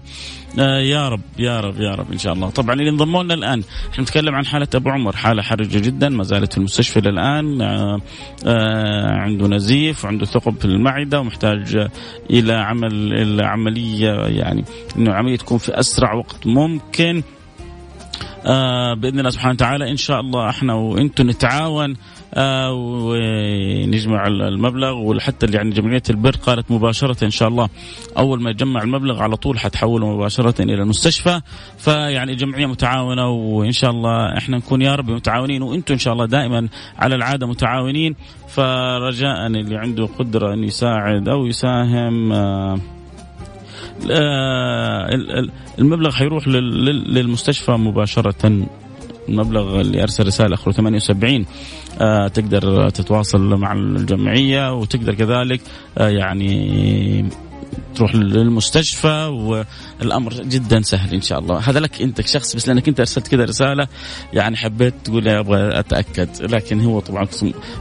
آه 0.59 0.79
يا 0.79 1.09
رب 1.09 1.21
يا 1.39 1.59
رب 1.59 1.79
يا 1.79 1.95
رب 1.95 2.11
إن 2.11 2.17
شاء 2.17 2.33
الله. 2.33 2.49
طبعا 2.49 2.73
اللي 2.73 2.89
انضموا 2.89 3.23
لنا 3.23 3.33
الآن 3.33 3.63
إحنا 3.91 4.03
نتكلم 4.03 4.35
عن 4.35 4.45
حالة 4.45 4.67
أبو 4.75 4.89
عمر 4.89 5.15
حالة 5.15 5.41
حرجة 5.41 5.79
جدا 5.79 6.09
ما 6.09 6.23
زالت 6.23 6.51
في 6.51 6.57
المستشفى 6.57 6.99
الان 6.99 7.61
آه 7.61 8.01
آه 8.45 9.11
عنده 9.11 9.47
نزيف 9.47 10.05
وعنده 10.05 10.25
ثقب 10.25 10.55
في 10.59 10.65
المعدة 10.65 11.19
ومحتاج 11.19 11.87
إلى 12.29 12.53
عمل 12.53 13.13
إلى 13.13 13.45
عمليه 13.45 14.11
يعني 14.11 14.65
إنه 14.97 15.13
عمليه 15.13 15.35
تكون 15.37 15.57
في 15.57 15.79
أسرع 15.79 16.13
وقت 16.13 16.47
ممكن. 16.47 17.23
آه 18.45 18.93
بإذن 18.93 19.19
الله 19.19 19.29
سبحانه 19.29 19.53
وتعالى 19.53 19.91
إن 19.91 19.97
شاء 19.97 20.19
الله 20.19 20.49
إحنا 20.49 20.73
وأنتم 20.73 21.29
نتعاون. 21.29 21.95
ونجمع 22.72 24.27
المبلغ 24.27 24.93
وحتى 24.98 25.46
يعني 25.46 25.69
جمعية 25.69 26.03
البر 26.10 26.36
قالت 26.36 26.72
مباشرة 26.72 27.25
إن 27.25 27.29
شاء 27.29 27.48
الله 27.48 27.69
أول 28.17 28.41
ما 28.41 28.50
يجمع 28.50 28.81
المبلغ 28.84 29.22
على 29.22 29.36
طول 29.36 29.60
حتحوله 29.60 30.15
مباشرة 30.15 30.62
إلى 30.62 30.74
المستشفى. 30.74 31.41
فيعني 31.77 32.36
جمعية 32.36 32.65
متعاونة 32.65 33.29
وإن 33.29 33.72
شاء 33.72 33.91
الله 33.91 34.38
إحنا 34.38 34.57
نكون 34.57 34.81
يا 34.81 34.96
رب 34.96 35.10
متعاونين 35.10 35.62
وأنتم 35.62 35.93
إن 35.93 36.00
شاء 36.00 36.13
الله 36.13 36.25
دائما 36.25 36.67
على 36.98 37.15
العادة 37.15 37.48
متعاونين. 37.48 38.15
فرجاء 38.48 39.48
اللي 39.48 39.77
عنده 39.77 40.05
قدرة 40.19 40.53
انه 40.53 40.65
يساعد 40.65 41.29
أو 41.29 41.46
يساهم 41.46 42.31
آه 42.34 42.79
المبلغ 45.79 46.12
حيروح 46.12 46.48
للمستشفى 46.48 47.72
مباشرة. 47.72 48.67
المبلغ 49.29 49.81
اللي 49.81 50.03
ارسل 50.03 50.27
رساله 50.27 50.55
اخره 50.55 50.72
78 50.72 51.46
آه 52.01 52.27
تقدر 52.27 52.89
تتواصل 52.89 53.41
مع 53.41 53.74
الجمعية 53.74 54.74
وتقدر 54.74 55.13
كذلك 55.13 55.62
آه 55.98 56.10
يعني 56.10 57.29
تروح 57.96 58.15
للمستشفى 58.15 59.25
والأمر 59.25 60.34
جدا 60.34 60.81
سهل 60.81 61.13
إن 61.13 61.22
شاء 61.22 61.39
الله. 61.39 61.57
هذا 61.57 61.79
لك 61.79 62.01
أنت 62.01 62.27
شخص 62.27 62.55
بس 62.55 62.67
لأنك 62.67 62.88
أنت 62.88 63.00
أرسلت 63.00 63.27
كذا 63.27 63.43
رسالة 63.43 63.88
يعني 64.34 64.57
حبيت 64.57 64.93
تقول 65.03 65.27
أبغى 65.27 65.79
أتأكد. 65.79 66.29
لكن 66.41 66.81
هو 66.81 67.00
طبعا 67.00 67.27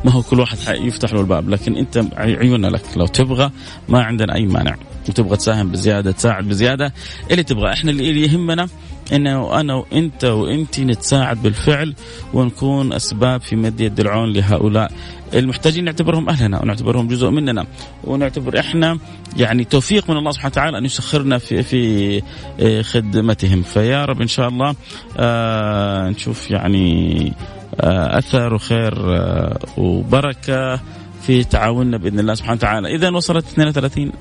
ما 0.04 0.12
هو 0.12 0.22
كل 0.22 0.40
واحد 0.40 0.58
يفتح 0.68 1.12
له 1.12 1.20
الباب. 1.20 1.48
لكن 1.48 1.76
أنت 1.76 2.04
عيوننا 2.16 2.66
لك. 2.66 2.82
لو 2.96 3.06
تبغى 3.06 3.50
ما 3.88 4.02
عندنا 4.02 4.34
أي 4.34 4.46
مانع. 4.46 4.76
وتبغى 5.08 5.36
تساهم 5.36 5.70
بزيادة 5.70 6.10
تساعد 6.10 6.48
بزيادة. 6.48 6.92
اللي 7.30 7.42
تبغى. 7.42 7.72
إحنا 7.72 7.90
اللي 7.90 8.22
يهمنا 8.22 8.68
إنه 9.12 9.60
أنا 9.60 9.74
وإنت 9.74 10.24
وانت 10.24 10.80
نتساعد 10.80 11.42
بالفعل 11.42 11.94
ونكون 12.34 12.92
أسباب 12.92 13.40
في 13.40 13.56
مد 13.56 13.80
يد 13.80 14.00
العون 14.00 14.32
لهؤلاء 14.32 14.92
المحتاجين. 15.34 15.84
نعتبرهم 15.84 16.28
أهلنا 16.28 16.62
ونعتبرهم 16.62 17.08
جزء 17.08 17.30
مننا 17.30 17.66
ونعتبر 18.04 18.58
إحنا 18.58 18.98
يعني 19.36 19.64
توفيق 19.64 20.10
من 20.10 20.16
الله 20.16 20.30
سبحانه 20.30 20.52
وتعالى 20.52 20.78
أن 20.78 20.84
يسخرنا 20.84 21.38
في 21.38 21.62
في 21.62 22.22
آه، 22.60 22.82
خدمتهم. 22.82 23.62
فيا 23.62 24.04
رب 24.04 24.20
إن 24.20 24.28
شاء 24.28 24.48
الله 24.48 24.74
آه 25.18 26.08
نشوف 26.08 26.50
يعني 26.50 27.32
آه 27.80 28.18
أثر 28.18 28.54
وخير 28.54 29.16
آه 29.16 29.58
وبركة. 29.76 30.80
في 31.26 31.44
تعاوننا 31.44 31.96
بإذن 31.96 32.20
الله 32.20 32.34
سبحانه 32.34 32.54
وتعالى. 32.54 32.94
اذا 32.94 33.10
وصلت 33.10 33.44
32 33.46 34.12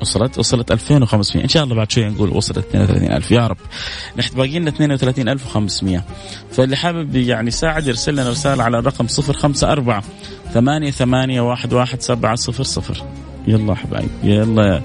وصلت 0.00 0.38
وصلت 0.38 0.72
2500 0.72 1.44
إن 1.44 1.48
شاء 1.48 1.64
الله 1.64 1.74
بعد 1.74 1.90
شوي 1.90 2.04
نقول 2.04 2.30
وصلت 2.30 2.74
32000 2.74 3.30
يا 3.30 3.46
رب. 3.46 3.56
نحن 4.16 4.36
باقي 4.36 4.58
لنا 4.58 4.70
32500 4.70 6.04
فاللي 6.50 6.76
حابب 6.76 7.16
يعني 7.16 7.48
يساعد 7.48 7.86
يرسل 7.86 8.12
لنا 8.12 8.30
رسالة 8.30 8.62
على 8.62 8.78
الرقم 8.78 9.06
054 9.06 10.02
ثمانية 10.54 10.90
ثمانية 10.90 11.40
واحد 11.40 11.72
واحد 11.72 12.02
سبعة 12.02 12.34
صفر 12.34 12.64
صفر. 12.64 13.04
يلا 13.46 13.74
حبايب 13.74 14.10
يلا 14.24 14.82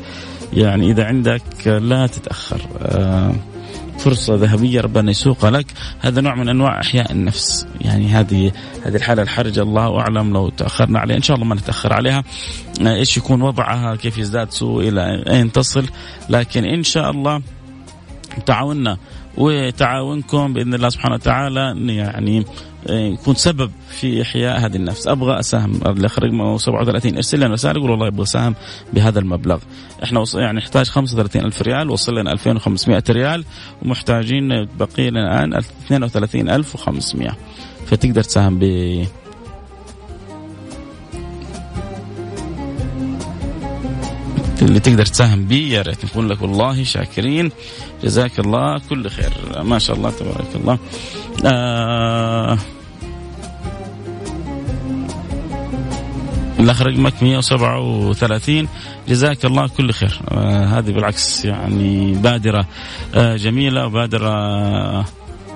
يعني 0.54 0.92
إذا 0.92 1.06
عندك 1.06 1.68
لا 1.68 2.08
تتأخر. 2.08 2.62
آه 2.82 3.36
فرصة 3.98 4.36
ذهبية 4.36 4.82
ربنا 4.82 5.12
يسوقها 5.12 5.52
لك. 5.52 5.66
هذا 6.02 6.22
نوع 6.22 6.36
من 6.36 6.50
أنواع 6.50 6.82
إحياء 6.82 7.12
النفس. 7.12 7.68
يعني 7.82 8.08
هذه 8.08 8.52
هذه 8.86 8.96
الحالة 8.96 9.22
الحرجة 9.22 9.62
الله 9.62 10.00
أعلم 10.00 10.34
لو 10.34 10.50
تأخرنا 10.50 11.00
عليها. 11.00 11.18
إن 11.18 11.22
شاء 11.22 11.36
الله 11.36 11.48
ما 11.48 11.56
نتأخر 11.56 11.94
عليها. 11.94 12.24
آه، 12.82 12.96
إيش 12.96 13.18
يكون 13.18 13.42
وضعها 13.42 13.96
كيف 13.96 14.18
يزداد 14.18 14.52
سوء 14.52 14.88
إلى 14.88 15.24
أين 15.30 15.52
تصل. 15.52 15.86
لكن 16.30 16.66
إن 16.66 16.84
شاء 16.84 17.12
الله 17.12 17.42
تعاوننا. 18.46 18.98
وتعاونكم 19.38 20.54
بإذن 20.54 20.74
الله 20.74 20.90
سبحانه 20.90 21.16
وتعالى. 21.16 21.76
يعني 21.96 22.46
يكون 22.90 23.36
سبب 23.36 23.72
في 23.90 24.22
إحياء 24.22 24.66
هذه 24.66 24.76
النفس. 24.76 25.08
أبغى 25.08 25.40
أساهم 25.40 25.76
الاخ 25.86 26.20
رقمه 26.20 26.58
37 26.58 27.16
ارسل 27.16 27.38
لنا 27.40 27.54
رسالة 27.54 27.80
يقول 27.80 27.92
والله 27.92 28.08
أبغى 28.08 28.24
أساهم 28.24 28.56
بهذا 28.94 29.20
المبلغ. 29.20 29.60
إحنا 30.04 30.24
يعني 30.36 30.58
نحتاج 30.58 30.86
35 30.86 31.46
ألف 31.46 31.62
ريال 31.62 31.90
وصل 31.90 32.18
لنا 32.18 32.32
2500 32.32 33.04
ريال 33.10 33.46
ومحتاجين 33.82 34.66
بقي 34.80 35.10
لنا 35.10 35.44
الآن 35.44 35.54
32500 35.54 37.38
فتقدر 37.86 38.24
تساهم 38.24 38.60
ب 38.60 38.64
اللي 44.62 44.80
تقدر 44.80 45.06
تساهم 45.06 45.46
بي 45.46 45.70
يا 45.70 45.82
ريت 45.82 46.06
نقول 46.06 46.30
لك 46.30 46.42
والله 46.42 46.84
شاكرين. 46.84 47.52
جزاك 48.04 48.40
الله 48.40 48.82
كل 48.90 49.10
خير. 49.10 49.64
ما 49.64 49.80
شاء 49.80 49.96
الله 49.96 50.10
تبارك 50.10 50.56
الله. 50.56 50.80
آه 51.46 52.58
الأخ 56.60 56.82
رقمك 56.82 57.24
137 57.24 58.68
جزاك 59.08 59.46
الله 59.46 59.68
كل 59.68 59.92
خير. 59.92 60.20
آه 60.32 60.66
هذه 60.66 60.92
بالعكس 60.92 61.46
يعني 61.46 62.14
بادرة 62.14 62.68
آه 63.16 63.36
جميلة 63.36 63.86
وبادرة 63.86 64.30
آه 64.30 65.06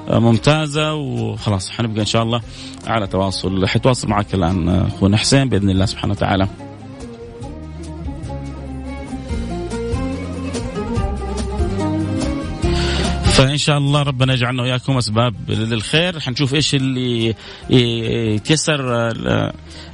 ممتازة. 0.10 0.94
وخلاص 0.94 1.70
حنبقى 1.70 2.02
إن 2.02 2.06
شاء 2.06 2.24
الله 2.24 2.42
على 2.88 3.08
تواصل. 3.08 3.68
حيتواصل 3.68 4.08
معك 4.08 4.34
الآن 4.34 4.70
أخونا 4.70 5.18
حسين 5.18 5.50
بإذن 5.50 5.70
الله 5.70 5.86
سبحانه 5.86 6.14
وتعالى. 6.14 6.48
فإن 13.42 13.58
شاء 13.58 13.78
الله 13.78 14.04
ربنا 14.04 14.34
يجعلنا 14.34 14.62
وإياكم 14.62 14.98
أسباب 14.98 15.36
للخير 15.50 16.20
حنشوف 16.20 16.54
إيش 16.54 16.76
اللي 16.76 17.36
يتيسر 18.36 19.12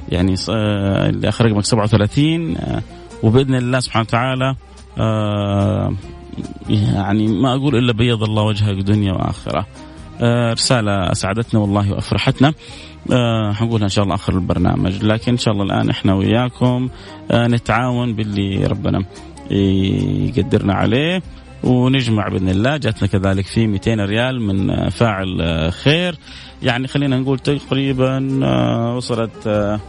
يعني 0.08 0.34
اللي 0.48 1.28
اخر 1.28 1.46
رقمك 1.46 1.64
37 1.64 2.56
وبإذن 3.22 3.54
الله 3.54 3.80
سبحانه 3.80 4.06
وتعالى 4.08 4.54
آه، 4.98 5.94
يعني 6.68 7.26
ما 7.26 7.54
أقول 7.54 7.76
إلا 7.76 7.92
بيض 7.92 8.22
الله 8.22 8.42
وجهك 8.42 8.76
دنيا 8.76 9.12
وآخرة. 9.12 9.66
آه، 10.20 10.52
رسالة 10.52 11.12
أسعدتنا 11.12 11.60
والله 11.60 11.92
وأفرحتنا. 11.92 12.52
حنقولها 13.52 13.84
إن 13.84 13.88
شاء 13.88 14.04
الله 14.04 14.14
آخر 14.14 14.34
البرنامج 14.34 15.04
لكن 15.04 15.32
إن 15.32 15.38
شاء 15.38 15.54
الله 15.54 15.64
الآن 15.64 15.90
إحنا 15.90 16.14
وياكم 16.14 16.88
نتعاون 17.32 18.14
باللي 18.14 18.66
ربنا 18.66 19.04
يقدرنا 19.50 20.74
عليه 20.74 21.22
ونجمع 21.62 22.28
بإذن 22.28 22.48
الله. 22.48 22.76
جاتنا 22.76 23.08
كذلك 23.08 23.46
في 23.46 23.66
200 23.66 24.04
ريال 24.04 24.40
من 24.40 24.88
فاعل 24.88 25.72
خير. 25.72 26.14
يعني 26.62 26.88
خلينا 26.88 27.18
نقول 27.18 27.38
تقريبا 27.38 28.40
آه، 28.44 28.96
وصلت 28.96 29.46
آه، 29.46 29.80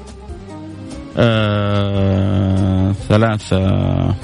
آه، 1.18 2.92
ثلاثة 2.92 4.16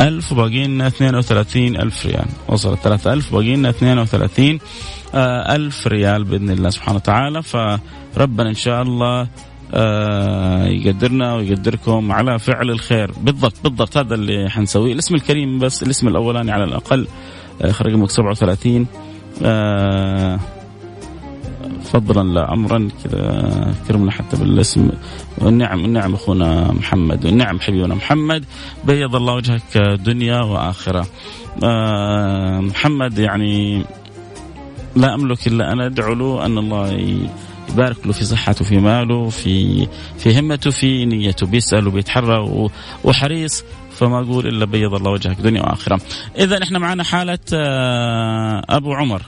ألف 0.00 0.32
وباقي 0.32 0.66
لنا 0.66 0.86
32 0.86 1.76
ألف 1.76 2.06
ريال. 2.06 2.26
وصلت 2.48 2.78
3 2.80 3.12
ألف 3.12 3.32
وباقي 3.32 3.56
لنا 3.56 3.68
32 3.70 4.58
ألف 5.14 5.86
ريال 5.86 6.24
بإذن 6.24 6.50
الله 6.50 6.70
سبحانه 6.70 6.96
وتعالى. 6.96 7.42
فربنا 7.42 8.48
إن 8.48 8.54
شاء 8.54 8.82
الله 8.82 9.28
يقدرنا 10.66 11.34
ويقدركم 11.34 12.12
على 12.12 12.38
فعل 12.38 12.70
الخير. 12.70 13.10
بالضبط 13.20 13.54
بالضبط 13.64 13.96
هذا 13.96 14.14
اللي 14.14 14.50
حنسويه. 14.50 14.92
الاسم 14.92 15.14
الكريم 15.14 15.58
بس 15.58 15.82
الاسم 15.82 16.08
الأولاني 16.08 16.52
على 16.52 16.64
الأقل. 16.64 17.06
آه 17.62 17.74
رقمك 17.82 18.10
37 18.10 18.86
آه 19.44 20.40
فضلا 21.82 22.34
لا 22.34 22.52
امرا 22.52 22.88
كذا 23.04 23.74
كرمنا 23.88 24.10
حتى 24.10 24.36
بالاسم. 24.36 24.90
والنعم 25.38 25.84
النعم 25.84 26.14
أخونا 26.14 26.72
محمد 26.72 27.26
والنعم 27.26 27.60
حبيبنا 27.60 27.94
محمد. 27.94 28.44
بيض 28.84 29.16
الله 29.16 29.34
وجهك 29.34 29.78
دنيا 29.78 30.40
وآخرة. 30.40 31.06
آه 31.64 32.60
محمد 32.60 33.18
يعني 33.18 33.84
لا 34.96 35.14
أملك 35.14 35.46
إلا 35.46 35.72
أن 35.72 35.80
أدعو 35.80 36.14
له 36.14 36.46
أن 36.46 36.58
الله 36.58 37.18
يبارك 37.68 38.06
له 38.06 38.12
في 38.12 38.24
صحته 38.24 38.64
في 38.64 38.78
ماله 38.78 39.28
في 39.28 39.86
في 40.18 40.40
همته 40.40 40.70
في 40.70 41.04
نيته. 41.04 41.46
بيسأل 41.46 41.86
وبيتحرى 41.86 42.68
وحريص 43.04 43.64
فما 43.96 44.20
أقول 44.20 44.46
إلا 44.46 44.64
بيض 44.64 44.94
الله 44.94 45.10
وجهك 45.10 45.40
دنيا 45.40 45.62
وآخرة. 45.62 46.00
إذا 46.38 46.62
إحنا 46.62 46.78
معنا 46.78 47.04
حالة 47.04 47.38
آه، 47.54 48.62
أبو 48.70 48.94
عمر. 48.94 49.22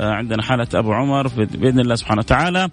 عندنا 0.00 0.42
حالة 0.42 0.66
أبو 0.74 0.92
عمر 0.92 1.28
بإذن 1.28 1.80
الله 1.80 1.94
سبحانه 1.94 2.20
وتعالى. 2.20 2.68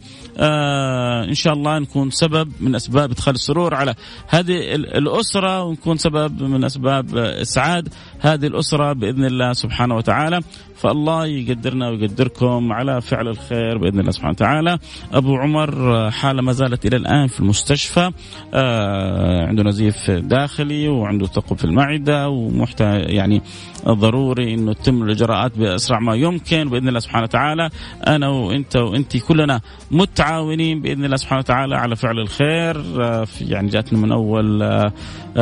إن 1.29 1.33
شاء 1.33 1.53
الله 1.53 1.79
نكون 1.79 2.09
سبب 2.09 2.51
من 2.59 2.75
أسباب 2.75 3.11
إدخال 3.11 3.35
السرور 3.35 3.73
على 3.73 3.95
هذه 4.27 4.75
الأسرة 4.75 5.63
ونكون 5.63 5.97
سبب 5.97 6.43
من 6.43 6.63
أسباب 6.63 7.17
إسعاد 7.17 7.89
هذه 8.19 8.47
الأسرة 8.47 8.93
بإذن 8.93 9.25
الله 9.25 9.53
سبحانه 9.53 9.95
وتعالى. 9.95 10.41
فالله 10.75 11.25
يقدرنا 11.25 11.89
ويقدركم 11.89 12.73
على 12.73 13.01
فعل 13.01 13.27
الخير 13.27 13.77
بإذن 13.77 13.99
الله 13.99 14.11
سبحانه 14.11 14.31
وتعالى. 14.31 14.77
أبو 15.13 15.37
عمر 15.37 16.11
حالة 16.11 16.41
ما 16.41 16.51
زالت 16.51 16.85
إلى 16.85 16.95
الآن 16.95 17.27
في 17.27 17.39
المستشفى. 17.39 18.11
آه 18.53 19.47
عنده 19.47 19.63
نزيف 19.63 20.11
داخلي 20.11 20.87
وعنده 20.87 21.27
ثقب 21.27 21.57
في 21.57 21.65
المعدة 21.65 22.29
ومحتاج 22.29 23.09
يعني 23.09 23.41
ضروري 23.87 24.53
إنه 24.53 24.73
تتم 24.73 25.03
الإجراءات 25.03 25.57
بأسرع 25.57 25.99
ما 25.99 26.15
يمكن. 26.15 26.69
بإذن 26.69 26.87
الله 26.87 26.99
سبحانه 26.99 27.11
وتعالى. 27.20 27.70
أنا 28.08 28.30
وإنت 28.30 28.75
وانت 28.75 29.18
كلنا 29.18 29.62
متعاونين 29.91 30.82
بإذن 30.82 31.06
الله 31.06 31.15
سبحانه 31.15 31.39
وتعالى 31.39 31.75
على 31.75 31.96
فعل 31.96 32.20
الخير. 32.20 33.03
آه 33.03 33.27
يعني 33.41 33.70
جاتنا 33.70 34.00
من 34.00 34.12
أول 34.12 34.62
آه 34.62 34.91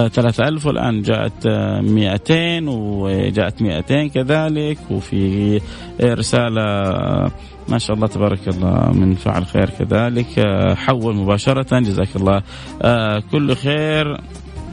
3000 0.08 0.66
والآن 0.66 1.02
جاءت 1.02 1.48
200 1.48 2.68
وجاءت 2.68 3.62
200 3.62 4.08
كذلك. 4.08 4.78
وفي 4.92 5.62
رسالة 6.04 6.62
ما 7.70 7.78
شاء 7.78 7.96
الله 7.96 8.08
تبارك 8.08 8.48
الله 8.48 8.92
من 8.92 9.16
فعل 9.16 9.46
خير 9.46 9.70
كذلك. 9.70 10.48
حول 10.78 11.16
مباشرة. 11.16 11.80
جزاك 11.80 12.16
الله 12.16 12.42
كل 13.32 13.56
خير. 13.56 14.22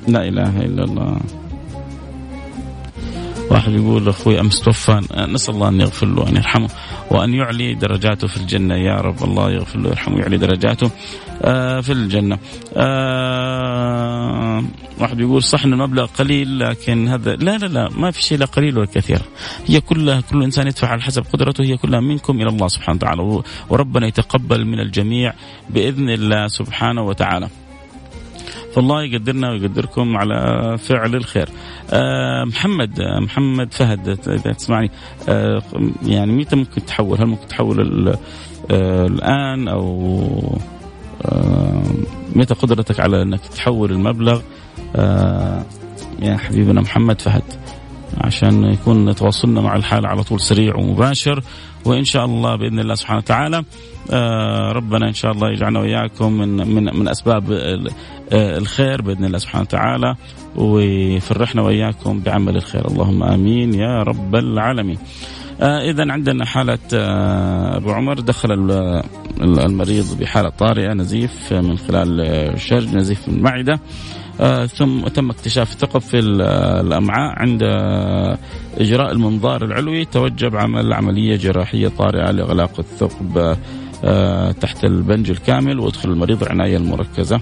لا 0.09 0.29
إله 0.29 0.61
إلا 0.61 0.85
الله. 0.85 1.21
واحد 3.57 3.73
يقول 3.73 4.09
أخوي 4.09 4.41
أمس 4.41 4.61
توفى 4.61 5.01
نسأل 5.29 5.55
الله 5.55 5.69
أن 5.69 5.81
يغفر 5.81 6.07
له 6.07 6.23
وان 6.23 6.37
يرحمه 6.37 6.69
وأن 7.11 7.35
يعلي 7.35 7.75
درجاته 7.75 8.27
في 8.29 8.37
الجنة 8.37 8.75
يا 8.75 8.95
رب 8.95 9.25
الله 9.25 9.51
يغفر 9.51 9.79
له 9.79 9.89
ويرحمه 9.89 10.17
ويعلي 10.17 10.37
درجاته 10.37 10.91
في 11.81 11.93
الجنة. 11.93 12.39
واحد 15.01 15.21
يقول 15.21 15.43
صح 15.43 15.65
ان 15.65 15.73
المبلغ 15.73 16.07
قليل 16.07 16.59
لكن 16.59 17.09
هذا 17.09 17.35
لا 17.37 17.59
لا 17.59 17.67
لا 17.67 17.89
ما 17.97 18.11
في 18.11 18.23
شيء 18.23 18.39
لا 18.39 18.47
قليل 18.47 18.79
ولا 18.79 18.87
كثير. 18.87 19.21
هي 19.67 19.81
كلها 19.81 20.21
كل 20.21 20.43
إنسان 20.43 20.67
يدفع 20.67 20.89
على 20.89 21.03
حسب 21.03 21.25
قدرته 21.33 21.65
هي 21.65 21.77
كلها 21.77 22.01
منكم 22.01 22.41
إلى 22.41 22.49
الله 22.49 22.69
سبحانه 22.69 22.97
وتعالى 22.97 23.43
وربنا 23.71 24.07
يتقبل 24.07 24.65
من 24.65 24.81
الجميع 24.81 25.33
بإذن 25.71 26.11
الله 26.11 26.49
سبحانه 26.49 27.03
وتعالى. 27.03 27.49
فالله 28.77 29.03
يقدرنا 29.03 29.51
ويقدركم 29.51 30.17
على 30.17 30.79
فعل 30.79 31.15
الخير. 31.15 31.49
آه 31.91 32.45
محمد 32.45 33.01
آه 33.01 33.21
محمد 33.21 33.75
فهد 33.75 34.09
إذا 34.29 34.53
تسمعني. 34.53 34.91
آه 35.29 35.63
يعني 36.07 36.33
متى 36.33 36.57
ممكن 36.57 36.85
تحول؟ 36.85 37.19
هل 37.19 37.27
ممكن 37.27 37.47
تحول 37.49 38.17
الآن 38.71 39.69
أو 39.69 40.59
متى 42.35 42.55
قدرتك 42.55 43.01
على 43.01 43.23
أنك 43.23 43.41
تحول 43.41 43.93
المبلغ؟ 43.93 44.41
يا 46.23 46.37
حبيبنا 46.37 46.81
محمد 46.81 47.21
فهد. 47.21 47.43
عشان 48.19 48.65
يكون 48.65 49.15
تواصلنا 49.15 49.61
مع 49.61 49.77
الحالة 49.77 50.09
على 50.09 50.23
طول 50.23 50.41
سريع 50.41 50.77
ومباشر. 50.77 51.43
وإن 51.87 52.05
شاء 52.05 52.25
الله 52.25 52.57
بإذن 52.57 52.79
الله 52.79 52.95
سبحانه 52.95 53.19
وتعالى 53.19 53.65
آه 54.11 54.73
ربنا 54.73 55.09
إن 55.09 55.15
شاء 55.15 55.33
الله 55.33 55.51
يجعلنا 55.51 55.81
وإياكم 55.81 56.33
من, 56.33 56.49
من, 56.75 56.99
من 56.99 57.09
أسباب 57.09 57.45
الخير 58.33 59.03
بإذن 59.03 59.25
الله 59.25 59.39
سبحانه 59.39 59.63
وتعالى 59.63 60.15
ويفرحنا 60.57 61.63
وإياكم 61.63 62.21
بعمل 62.21 62.57
الخير. 62.57 62.89
اللهم 62.89 63.23
آمين 63.23 63.75
يا 63.75 64.03
رب 64.03 64.35
العالمين. 64.35 64.99
آه 65.61 65.91
إذا 65.91 66.13
عندنا 66.13 66.45
حالة 66.45 66.79
آه 66.95 67.77
أبو 67.77 67.91
عمر 67.93 68.21
دخل 68.21 68.53
المريض 69.41 70.19
بحالة 70.21 70.49
طارئة 70.49 70.93
نزيف 70.93 71.53
من 71.53 71.79
خلال 71.79 72.53
شرج 72.61 72.97
نزيف 72.97 73.21
في 73.21 73.29
المعدة 73.29 73.73
آه 73.73 73.79
ثم 74.67 75.01
تم 75.01 75.31
اكتشاف 75.31 75.75
ثقب 75.75 76.01
في 76.01 76.19
الأمعاء 76.19 77.39
عند 77.39 77.63
إجراء 78.79 79.13
المنظار 79.13 79.65
العلوي 79.65 80.05
توجب 80.05 80.57
عمل 80.57 80.93
عملية 80.93 81.37
جراحية 81.37 81.89
طارئة 81.89 82.31
لاغلاق 82.31 82.79
الثقب 82.79 83.57
آه 84.05 84.53
تحت 84.53 84.85
البنج 84.85 85.31
الكامل 85.31 85.79
وادخل 85.79 86.11
المريض 86.11 86.43
العناية 86.43 86.77
المركزة. 86.77 87.41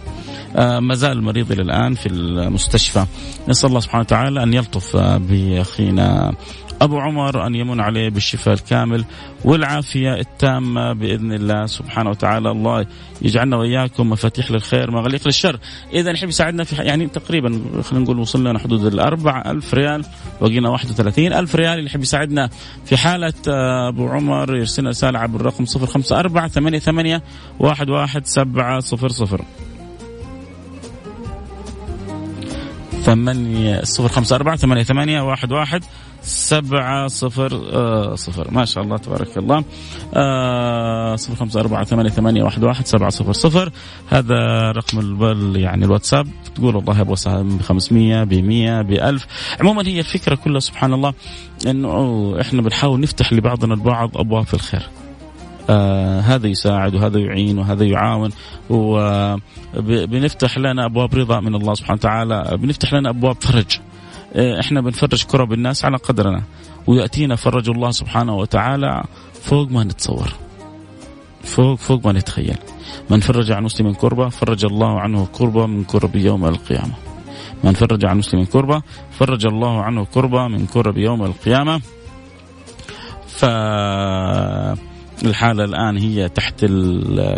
آه 0.56 0.80
ما 0.80 0.94
زال 0.94 1.12
المريض 1.12 1.52
إلى 1.52 1.62
الآن 1.62 1.94
في 1.94 2.08
المستشفى. 2.08 3.04
نسأل 3.48 3.68
الله 3.68 3.80
سبحانه 3.80 4.00
وتعالى 4.00 4.42
أن 4.42 4.54
يلطف 4.54 4.96
بأخينا 4.96 6.32
أبو 6.82 6.98
عمر 6.98 7.46
أن 7.46 7.54
يمن 7.54 7.80
عليه 7.80 8.08
بالشفاء 8.08 8.54
الكامل 8.54 9.04
والعافية 9.44 10.14
التامة 10.14 10.92
بإذن 10.92 11.32
الله 11.32 11.66
سبحانه 11.66 12.10
وتعالى. 12.10 12.50
الله 12.50 12.86
يجعلنا 13.22 13.56
وإياكم 13.56 14.10
مفاتيح 14.10 14.50
للخير 14.50 14.90
مغاليق 14.90 15.20
للشر. 15.26 15.58
إذا 15.92 16.10
يحب 16.10 16.28
يساعدنا 16.28 16.64
في 16.64 16.82
يعني 16.82 17.06
تقريبا 17.06 17.60
خلينا 17.82 18.04
نقول 18.04 18.18
وصلنا 18.18 18.48
لنا 18.48 18.58
حدود 18.58 18.84
الأربع 18.84 19.42
ألف 19.46 19.74
ريال 19.74 20.04
بقينا 20.40 20.68
31 20.68 21.32
ألف 21.32 21.54
ريال. 21.54 21.78
اللي 21.78 21.86
يحب 21.86 22.02
يساعدنا 22.02 22.50
في 22.84 22.96
حالة 22.96 23.34
أبو 23.88 24.08
عمر 24.08 24.56
يرسلنا 24.56 24.90
رسالة 24.90 25.18
عبر 25.18 25.40
الرقم 25.40 25.64
054 25.64 26.48
88 26.48 27.20
11700 27.60 29.40
ثمانية 33.04 33.82
صفر 33.82 34.08
خمسة 34.08 34.36
أربعة 34.36 34.56
ثمانية 34.56 34.82
ثمانية 34.82 35.20
واحد 35.20 35.52
واحد 35.52 35.84
سبعة 36.24 37.06
صفر 37.06 37.70
آه 37.72 38.14
صفر. 38.14 38.50
ما 38.50 38.64
شاء 38.64 38.84
الله 38.84 38.96
تبارك 38.96 39.38
الله. 39.38 39.64
آه 40.14 41.16
صفر 41.16 41.34
خمسة 41.34 41.60
أربعة 41.60 41.84
ثمانية 41.84 42.10
ثمانية 42.10 42.42
واحد 42.42 42.64
واحد 42.64 42.86
سبعة 42.86 43.10
صفر 43.10 43.32
صفر. 43.32 43.72
هذا 44.10 44.70
رقم 44.70 44.98
البل 44.98 45.56
يعني 45.56 45.84
الواتساب. 45.84 46.26
تقول 46.54 46.76
والله 46.76 47.00
أبغى 47.00 47.16
سهم 47.16 47.56
ب 47.56 47.62
500 47.62 48.24
ب 48.24 48.34
100 48.34 48.82
ب 48.82 48.90
1000 48.92 49.26
عموما 49.60 49.86
هي 49.86 49.98
الفكرة 49.98 50.34
كلها 50.34 50.60
سبحان 50.60 50.92
الله 50.92 51.14
إنه 51.66 52.34
إحنا 52.40 52.62
بنحاول 52.62 53.00
نفتح 53.00 53.32
لبعضنا 53.32 53.74
البعض 53.74 54.18
أبواب 54.18 54.46
الخير. 54.54 54.82
آه 55.70 56.20
هذا 56.20 56.46
يساعد 56.46 56.94
وهذا 56.94 57.18
يعين 57.18 57.58
وهذا 57.58 57.84
يعاون. 57.84 58.30
وبنفتح 58.70 60.58
لنا 60.58 60.86
أبواب 60.86 61.14
رضا 61.14 61.40
من 61.40 61.54
الله 61.54 61.74
سبحانه 61.74 61.98
وتعالى. 61.98 62.56
بنفتح 62.56 62.92
لنا 62.94 63.10
أبواب 63.10 63.36
فرج. 63.40 63.78
آه 63.78 64.03
إحنا 64.36 64.80
بنفرج 64.80 65.24
كرب 65.24 65.52
الناس 65.52 65.84
على 65.84 65.96
قدرنا. 65.96 66.42
ويأتينا 66.86 67.36
فرج 67.36 67.70
الله 67.70 67.90
سبحانه 67.90 68.36
وتعالى 68.36 69.04
فوق 69.42 69.70
ما 69.70 69.84
نتصور. 69.84 70.32
فوق 71.44 71.78
فوق 71.78 72.06
ما 72.06 72.12
نتخيل. 72.12 72.58
من 73.10 73.20
فرج 73.20 73.52
عن 73.52 73.62
مسلم 73.64 73.92
كربة 73.92 74.28
فرج 74.28 74.64
الله 74.64 75.00
عنه 75.00 75.26
كربة 75.32 75.66
من 75.66 75.84
كرب 75.84 76.16
يوم 76.16 76.46
القيامة. 76.46 76.94
من 77.64 77.72
فرج 77.72 78.04
عن 78.04 78.18
مسلم 78.18 78.44
كربة 78.44 78.82
فرج 79.10 79.46
الله 79.46 79.82
عنه 79.82 80.04
كربة 80.04 80.48
من 80.48 80.66
كرب 80.66 80.98
يوم 80.98 81.24
القيامة. 81.24 81.80
ف 83.28 83.44
الحالة 85.24 85.64
الآن 85.64 85.96
هي 85.96 86.28
تحت 86.28 86.62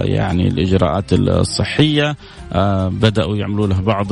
يعني 0.04 0.48
الإجراءات 0.48 1.12
الصحية. 1.12 2.16
آه 2.52 2.88
بدأوا 2.88 3.36
يعملوا 3.36 3.66
له 3.66 3.80
بعض 3.80 4.06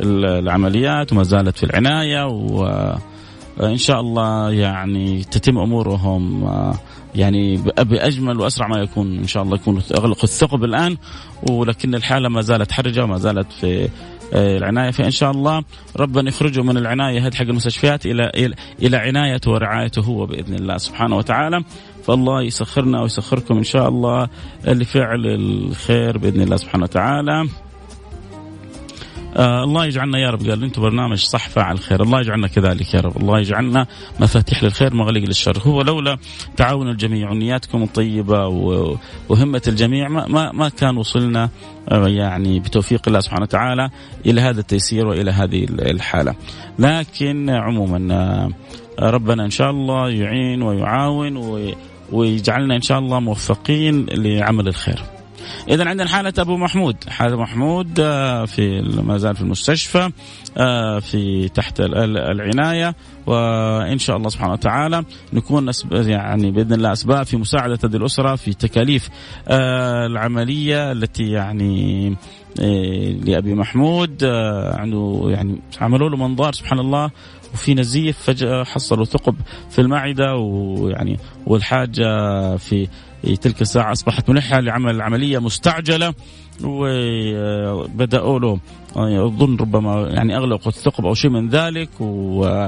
العمليات 0.00 1.12
وما 1.12 1.22
زالت 1.22 1.58
في 1.58 1.64
العناية 1.64 2.26
وإن 2.26 3.76
شاء 3.76 4.00
الله 4.00 4.50
يعني 4.50 5.24
تتم 5.24 5.58
أمورهم. 5.58 6.44
آه 6.44 6.74
يعني 7.14 7.56
بأجمل 7.78 8.40
وأسرع 8.40 8.68
ما 8.68 8.78
يكون 8.78 9.18
إن 9.18 9.26
شاء 9.26 9.42
الله 9.42 9.54
يكون 9.54 9.82
أغلق 9.98 10.18
الثقب 10.22 10.64
الآن. 10.64 10.96
ولكن 11.50 11.94
الحالة 11.94 12.28
ما 12.28 12.40
زالت 12.40 12.72
حرجة 12.72 13.04
وما 13.04 13.18
زالت 13.18 13.52
في 13.52 13.88
العناية. 14.34 14.90
فإن 14.90 15.10
شاء 15.10 15.30
الله 15.30 15.62
ربنا 15.96 16.28
يخرجه 16.28 16.62
من 16.62 16.76
العناية 16.76 17.26
هذه 17.26 17.34
حق 17.34 17.42
المستشفيات 17.42 18.06
إلى 18.06 18.52
إلى 18.82 18.96
عنايته 18.96 19.50
ورعايته 19.50 20.02
هو 20.02 20.26
باذن 20.26 20.54
الله 20.54 20.76
سبحانه 20.76 21.16
وتعالى. 21.16 21.64
فالله 22.02 22.42
يسخرنا 22.42 23.02
ويسخركم 23.02 23.56
إن 23.56 23.64
شاء 23.64 23.88
الله 23.88 24.28
لفعل 24.64 25.26
الخير 25.26 26.18
بإذن 26.18 26.40
الله 26.40 26.56
سبحانه 26.56 26.84
وتعالى. 26.84 27.48
آه 29.36 29.64
الله 29.64 29.86
يجعلنا 29.86 30.18
يا 30.18 30.30
رب. 30.30 30.48
قال 30.48 30.64
أنتم 30.64 30.82
برنامج 30.82 31.18
صح 31.18 31.48
فاعل 31.48 31.78
خير. 31.78 32.02
الله 32.02 32.20
يجعلنا 32.20 32.48
كذلك 32.48 32.94
يا 32.94 33.00
رب. 33.00 33.16
الله 33.16 33.38
يجعلنا 33.38 33.86
مفاتيح 34.20 34.64
للخير 34.64 34.94
مغاليق 34.94 35.24
للشر. 35.24 35.58
هو 35.66 35.82
لولا 35.82 36.18
تعاون 36.56 36.88
الجميع 36.88 37.30
ونياتكم 37.30 37.82
الطيبة 37.82 38.46
وهمة 39.28 39.62
الجميع 39.68 40.08
ما, 40.08 40.52
ما, 40.52 40.68
كان 40.68 40.96
وصلنا 40.96 41.50
آه 41.88 42.08
يعني 42.08 42.60
بتوفيق 42.60 43.02
الله 43.06 43.20
سبحانه 43.20 43.42
وتعالى 43.42 43.90
إلى 44.26 44.40
هذا 44.40 44.60
التيسير 44.60 45.06
وإلى 45.06 45.30
هذه 45.30 45.66
الحالة. 45.70 46.34
لكن 46.78 47.50
عموما 47.50 48.14
آه 48.14 48.50
ربنا 49.00 49.44
إن 49.44 49.50
شاء 49.50 49.70
الله 49.70 50.10
يعين 50.10 50.62
ويعاون 50.62 51.36
ويجعلنا 52.12 52.76
إن 52.76 52.82
شاء 52.82 52.98
الله 52.98 53.20
موفقين 53.20 54.06
لعمل 54.06 54.68
الخير. 54.68 55.02
اذا 55.68 55.88
عندنا 55.88 56.08
حالة 56.08 56.32
أبو 56.38 56.56
محمود. 56.56 56.96
حالة 57.08 57.36
محمود 57.36 58.00
آه، 58.00 58.44
في 58.44 58.80
ما 58.80 59.18
زال 59.18 59.36
في 59.36 59.42
المستشفى 59.42 60.10
آه، 60.56 60.98
في 60.98 61.48
تحت 61.48 61.80
العناية 61.80 62.94
وإن 63.26 63.98
شاء 63.98 64.16
الله 64.16 64.28
سبحانه 64.28 64.52
وتعالى 64.52 65.04
نكون 65.32 65.70
يعني 65.90 66.50
بإذن 66.50 66.72
الله 66.72 66.92
أسباب 66.92 67.26
في 67.26 67.36
مساعدة 67.36 67.78
هذه 67.84 67.96
الأسرة 67.96 68.36
في 68.36 68.54
تكاليف 68.54 69.08
آه، 69.48 70.06
العملية 70.06 70.92
التي 70.92 71.30
يعني 71.30 72.16
لأبي 73.24 73.54
محمود 73.54 74.24
عنده 74.74 75.26
يعني 75.26 75.60
عملوا 75.80 76.10
له 76.10 76.16
منظار 76.16 76.52
سبحان 76.52 76.78
الله 76.78 77.10
وفي 77.52 77.74
نزيف 77.74 78.18
فجأة 78.18 78.64
حصلوا 78.64 79.04
ثقب 79.04 79.36
في 79.70 79.80
المعدة 79.80 80.34
ويعني 80.36 81.18
والحاجة 81.46 82.06
في 82.56 82.88
تلك 83.42 83.62
الساعة 83.62 83.92
أصبحت 83.92 84.30
ملحة 84.30 84.60
لعمل 84.60 84.94
العملية 84.94 85.38
مستعجلة 85.38 86.14
وبدأوا 86.64 88.38
له 88.38 88.58
أظن 88.96 89.56
ربما 89.56 90.08
يعني 90.10 90.36
أغلقوا 90.36 90.68
الثقب 90.68 91.06
أو 91.06 91.14
شيء 91.14 91.30
من 91.30 91.48
ذلك 91.48 91.88
وخرج 92.00 92.64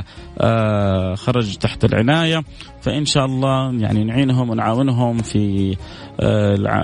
تحت 1.57 1.85
العناية. 1.85 2.43
فإن 2.83 3.07
شاء 3.07 3.25
الله 3.25 3.73
يعني 3.81 4.05
نعينهم 4.05 4.51
ونعاونهم 4.51 5.19
في 5.19 5.77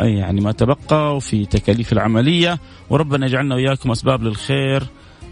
يعني 0.04 0.40
ما 0.40 0.52
تبقى 0.52 1.16
وفي 1.16 1.46
تكاليف 1.46 1.92
العملية. 1.92 2.58
وربنا 2.90 3.26
يجعلنا 3.26 3.54
وإياكم 3.54 3.90
أسباب 3.90 4.22
للخير. 4.22 4.82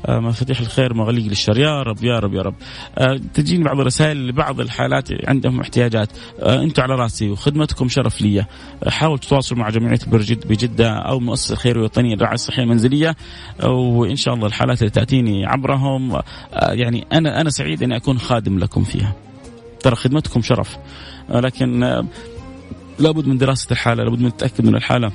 مفاتيح 0.08 0.60
الخير 0.60 0.94
مغاليق 0.94 1.24
للشر 1.24 1.58
يا 1.58 1.82
رب 1.82 2.04
يا 2.04 2.18
رب 2.18 2.34
يا 2.34 2.42
رب. 2.42 2.54
آه، 2.98 3.20
تجيني 3.34 3.64
بعض 3.64 3.80
الرسائل 3.80 4.28
لبعض 4.28 4.60
الحالات 4.60 5.08
عندهم 5.28 5.60
احتياجات. 5.60 6.08
آه، 6.40 6.62
أنتم 6.62 6.82
على 6.82 6.94
راسي 6.94 7.30
وخدمتكم 7.30 7.88
شرف 7.88 8.22
لي 8.22 8.44
حاول 8.88 9.18
تتواصل 9.18 9.56
مع 9.56 9.70
جمعية 9.70 9.98
برجد 10.06 10.48
بجدة 10.48 10.90
أو 10.90 11.20
مؤسسة 11.20 11.56
خير 11.56 11.78
وطنيه 11.78 12.14
للرعايه 12.14 12.34
الصحيه 12.34 12.62
المنزلية. 12.62 13.16
وإن 13.64 14.16
شاء 14.16 14.34
الله 14.34 14.46
الحالات 14.46 14.78
اللي 14.78 14.90
تأتيني 14.90 15.46
عبرهم. 15.46 16.20
يعني 16.52 17.06
أنا 17.12 17.40
أنا 17.40 17.50
سعيد 17.50 17.82
إني 17.82 17.96
أكون 17.96 18.18
خادم 18.18 18.58
لكم 18.58 18.84
فيها. 18.84 19.12
ترى 19.80 19.96
خدمتكم 19.96 20.42
شرف. 20.42 20.76
لكن 21.30 21.80
لابد 22.98 23.26
من 23.26 23.38
دراسة 23.38 23.66
الحالة 23.70 24.04
لابد 24.04 24.20
من 24.20 24.26
التأكد 24.26 24.66
من 24.66 24.74
الحالة. 24.74 25.12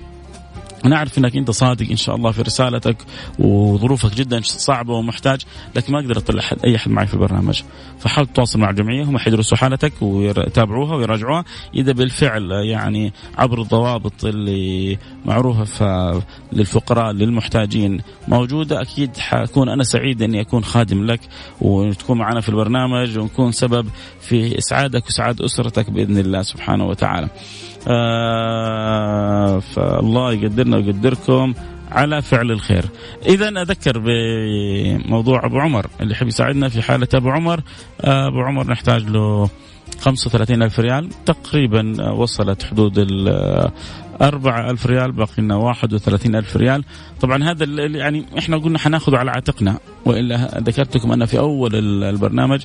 أنا 0.85 0.95
اعرف 0.95 1.17
إنك 1.17 1.35
أنت 1.35 1.51
صادق 1.51 1.89
إن 1.89 1.95
شاء 1.95 2.15
الله 2.15 2.31
في 2.31 2.41
رسالتك 2.41 2.97
وظروفك 3.39 4.15
جدا 4.15 4.41
صعبة 4.43 4.93
ومحتاج 4.93 5.41
لكن 5.75 5.93
ما 5.93 5.99
أقدر 5.99 6.17
اطلع 6.17 6.41
حد 6.41 6.57
أي 6.65 6.75
أحد 6.75 6.91
معي 6.91 7.07
في 7.07 7.13
البرنامج 7.13 7.61
فحاول 7.99 8.27
تتواصل 8.27 8.59
مع 8.59 8.69
الجمعيه 8.69 9.03
هم 9.03 9.17
حيدرسوا 9.17 9.57
حالتك 9.57 9.93
ويتابعوها 10.01 10.95
ويراجعوها 10.95 11.43
إذا 11.75 11.91
بالفعل 11.91 12.51
يعني 12.51 13.13
عبر 13.37 13.61
الضوابط 13.61 14.25
اللي 14.25 14.97
معروفة 15.25 16.21
للفقراء 16.53 17.11
للمحتاجين 17.11 18.01
موجودة 18.27 18.81
أكيد 18.81 19.17
حكون 19.17 19.69
أنا 19.69 19.83
سعيد 19.83 20.21
إني 20.21 20.41
أكون 20.41 20.63
خادم 20.63 21.05
لك 21.05 21.19
وتكون 21.61 22.17
معنا 22.17 22.41
في 22.41 22.49
البرنامج 22.49 23.17
ونكون 23.17 23.51
سبب 23.51 23.87
في 24.21 24.57
إسعادك 24.57 25.07
وسعاد 25.07 25.41
أسرتك 25.41 25.89
بإذن 25.89 26.17
الله 26.17 26.41
سبحانه 26.41 26.87
وتعالى. 26.87 27.29
آه 27.87 29.59
فالله 29.59 30.33
يقدرنا 30.33 30.77
ويقدركم 30.77 31.53
على 31.91 32.21
فعل 32.21 32.51
الخير. 32.51 32.85
إذا 33.25 33.47
أذكر 33.61 33.99
بموضوع 33.99 35.45
أبو 35.45 35.59
عمر 35.59 35.87
اللي 36.01 36.13
يحب 36.13 36.27
يساعدنا 36.27 36.69
في 36.69 36.81
حالة 36.81 37.07
أبو 37.13 37.29
عمر. 37.29 37.61
آه 38.01 38.27
أبو 38.27 38.41
عمر 38.41 38.67
نحتاج 38.67 39.03
له 39.03 39.49
35 39.99 40.63
ألف 40.63 40.79
ريال. 40.79 41.09
تقريبا 41.25 42.11
وصلت 42.11 42.63
حدود 42.63 42.97
ال 42.97 43.71
أربعة 44.21 44.69
ألف 44.69 44.85
ريال 44.85 45.11
باقي 45.11 45.41
لنا 45.41 45.55
واحد 45.55 45.93
وثلاثين 45.93 46.35
ألف 46.35 46.57
ريال. 46.57 46.83
طبعا 47.21 47.43
هذا 47.43 47.65
يعني 47.85 48.25
إحنا 48.37 48.57
قلنا 48.57 48.79
حناخذه 48.79 49.17
على 49.17 49.31
عاتقنا. 49.31 49.77
وإلا 50.05 50.59
ذكرتكم 50.59 51.11
أن 51.11 51.25
في 51.25 51.39
أول 51.39 51.75
البرنامج 52.03 52.61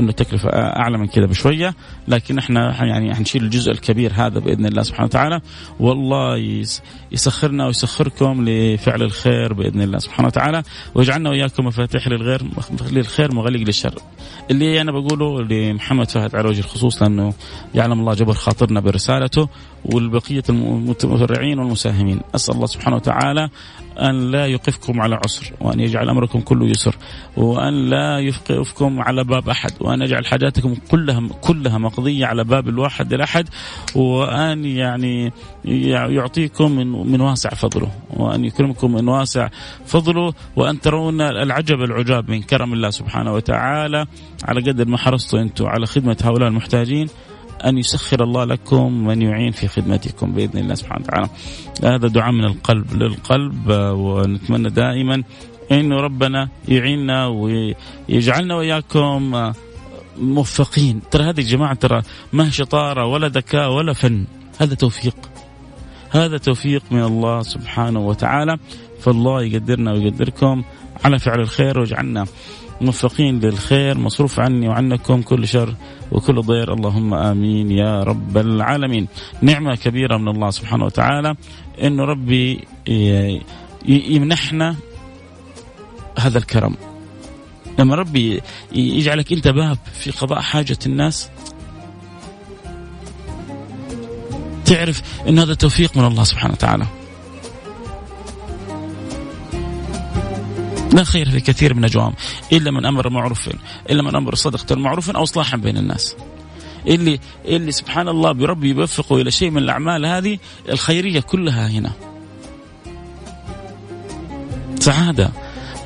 أنه 0.00 0.10
التكلفة 0.10 0.48
أعلى 0.48 0.98
من 0.98 1.06
كذا 1.06 1.26
بشوية 1.26 1.74
لكن 2.08 2.38
إحنا 2.38 2.84
يعني 2.84 3.14
حنشيل 3.14 3.44
الجزء 3.44 3.72
الكبير 3.72 4.12
هذا 4.14 4.38
بإذن 4.38 4.66
الله 4.66 4.82
سبحانه 4.82 5.04
وتعالى. 5.06 5.40
والله 5.80 6.36
يسخرنا 7.12 7.66
ويسخركم 7.66 8.44
لفعل 8.48 9.02
الخير 9.02 9.52
بإذن 9.52 9.82
الله 9.82 9.98
سبحانه 9.98 10.28
وتعالى. 10.28 10.62
ويجعلنا 10.94 11.30
وإياكم 11.30 11.64
مفاتيح 11.64 12.08
للغير 12.08 12.42
للخير 12.90 13.34
مغلق 13.34 13.60
للشر. 13.60 13.94
اللي 14.50 14.80
أنا 14.80 14.92
بقوله 14.92 15.42
لمحمد 15.42 16.10
فهد 16.10 16.36
على 16.36 16.48
وجه 16.48 16.60
الخصوص 16.60 17.02
لأنه 17.02 17.32
يعلم 17.74 18.00
الله 18.00 18.14
جبر 18.14 18.32
خاطرنا 18.32 18.80
برسالته 18.80 19.48
والبقية 19.84 20.42
المتفرعين 20.48 21.58
والمساهمين. 21.58 22.20
أسأل 22.34 22.54
الله 22.54 22.66
سبحانه 22.66 22.96
وتعالى 22.96 23.48
أن 23.98 24.30
لا 24.30 24.46
يوقفكم 24.46 25.00
على 25.00 25.14
عسر 25.24 25.52
وأن 25.60 25.80
يجعل 25.80 26.08
أمركم 26.08 26.40
كله 26.40 26.66
يسر 26.66 26.96
وأن 27.36 27.90
لا 27.90 28.18
يوقفكم 28.18 29.00
على 29.00 29.24
باب 29.24 29.48
أحد 29.48 29.70
وأن 29.80 30.02
يجعل 30.02 30.26
حاجاتكم 30.26 30.74
كلها 30.90 31.28
كلها 31.40 31.78
مقضية 31.78 32.26
على 32.26 32.44
باب 32.44 32.68
الواحد 32.68 33.12
الأحد 33.12 33.48
وأن 33.94 34.64
يعني 34.64 35.32
يعطيكم 35.64 36.72
من 36.72 37.12
من 37.12 37.20
واسع 37.20 37.50
فضله 37.50 37.90
وأن 38.10 38.44
يكرمكم 38.44 38.92
من 38.92 39.08
واسع 39.08 39.48
فضله 39.86 40.32
وأن 40.56 40.80
ترون 40.80 41.20
العجب 41.20 41.82
العجاب 41.82 42.30
من 42.30 42.42
كرم 42.42 42.72
الله 42.72 42.90
سبحانه 42.90 43.32
وتعالى 43.32 44.06
على 44.44 44.60
قدر 44.60 44.88
ما 44.88 44.98
حرصتوا 44.98 45.40
أنتم 45.40 45.66
على 45.66 45.86
خدمة 45.86 46.16
هؤلاء 46.24 46.48
المحتاجين. 46.48 47.08
أن 47.64 47.78
يسخر 47.78 48.24
الله 48.24 48.44
لكم 48.44 49.06
من 49.06 49.22
يعين 49.22 49.50
في 49.50 49.68
خدمتكم 49.68 50.32
بإذن 50.32 50.58
الله 50.58 50.74
سبحانه 50.74 51.04
وتعالى. 51.04 51.28
هذا 51.84 52.08
دعاء 52.08 52.32
من 52.32 52.44
القلب 52.44 52.92
للقلب 52.92 53.70
ونتمنى 53.70 54.70
دائما 54.70 55.22
أنه 55.72 55.96
ربنا 55.96 56.48
يعيننا 56.68 57.26
ويجعلنا 57.26 58.54
وإياكم 58.54 59.52
موفقين. 60.18 61.00
ترى 61.10 61.24
هذه 61.24 61.40
الجماعة 61.40 61.74
ترى 61.74 62.02
ما 62.32 62.46
هي 62.46 62.50
شطارة 62.50 63.06
ولا 63.06 63.28
ذكاء 63.28 63.72
ولا 63.72 63.92
فن. 63.92 64.24
هذا 64.58 64.74
توفيق. 64.74 65.16
هذا 66.10 66.38
توفيق 66.38 66.82
من 66.90 67.02
الله 67.02 67.42
سبحانه 67.42 68.00
وتعالى. 68.00 68.58
فالله 69.00 69.42
يقدرنا 69.42 69.92
ويقدركم. 69.92 70.62
على 71.04 71.18
فعل 71.18 71.40
الخير 71.40 71.78
واجعلنا 71.78 72.26
موفقين 72.80 73.40
للخير 73.40 73.98
مصروف 73.98 74.40
عني 74.40 74.68
وعنكم 74.68 75.22
كل 75.22 75.48
شر 75.48 75.74
وكل 76.12 76.42
ضير. 76.42 76.72
اللهم 76.72 77.14
آمين 77.14 77.70
يا 77.70 78.02
رب 78.02 78.38
العالمين. 78.38 79.08
نعمة 79.42 79.74
كبيرة 79.74 80.16
من 80.16 80.28
الله 80.28 80.50
سبحانه 80.50 80.84
وتعالى 80.84 81.36
إنه 81.82 82.04
ربي 82.04 82.64
يمنحنا 83.88 84.76
هذا 86.18 86.38
الكرم. 86.38 86.76
لما 87.78 87.94
ربي 87.94 88.40
يجعلك 88.72 89.32
أنت 89.32 89.48
باب 89.48 89.78
في 89.92 90.10
قضاء 90.10 90.40
حاجة 90.40 90.78
الناس 90.86 91.30
تعرف 94.64 95.02
إن 95.28 95.38
هذا 95.38 95.54
توفيق 95.54 95.96
من 95.96 96.04
الله 96.04 96.24
سبحانه 96.24 96.52
وتعالى. 96.52 96.86
لا 100.96 101.04
خير 101.04 101.30
في 101.30 101.40
كثير 101.40 101.74
من 101.74 101.82
نجواهم 101.82 102.14
إلا 102.52 102.70
من 102.70 102.86
أمر 102.86 103.10
معروف 103.10 103.50
إلا 103.90 104.02
من 104.02 104.16
أمر 104.16 104.34
صدقه 104.34 104.76
معروف 104.76 105.10
أو 105.10 105.22
إصلاحا 105.22 105.56
بين 105.56 105.76
الناس 105.76 106.16
اللي 106.86 107.20
اللي 107.44 107.72
سبحان 107.72 108.08
الله 108.08 108.32
بربي 108.32 108.70
يوفقه 108.70 109.20
إلى 109.20 109.30
شيء 109.30 109.50
من 109.50 109.58
الأعمال 109.58 110.06
هذه 110.06 110.38
الخيرية 110.68 111.20
كلها 111.20 111.68
هنا 111.68 111.92
سعادة 114.80 115.30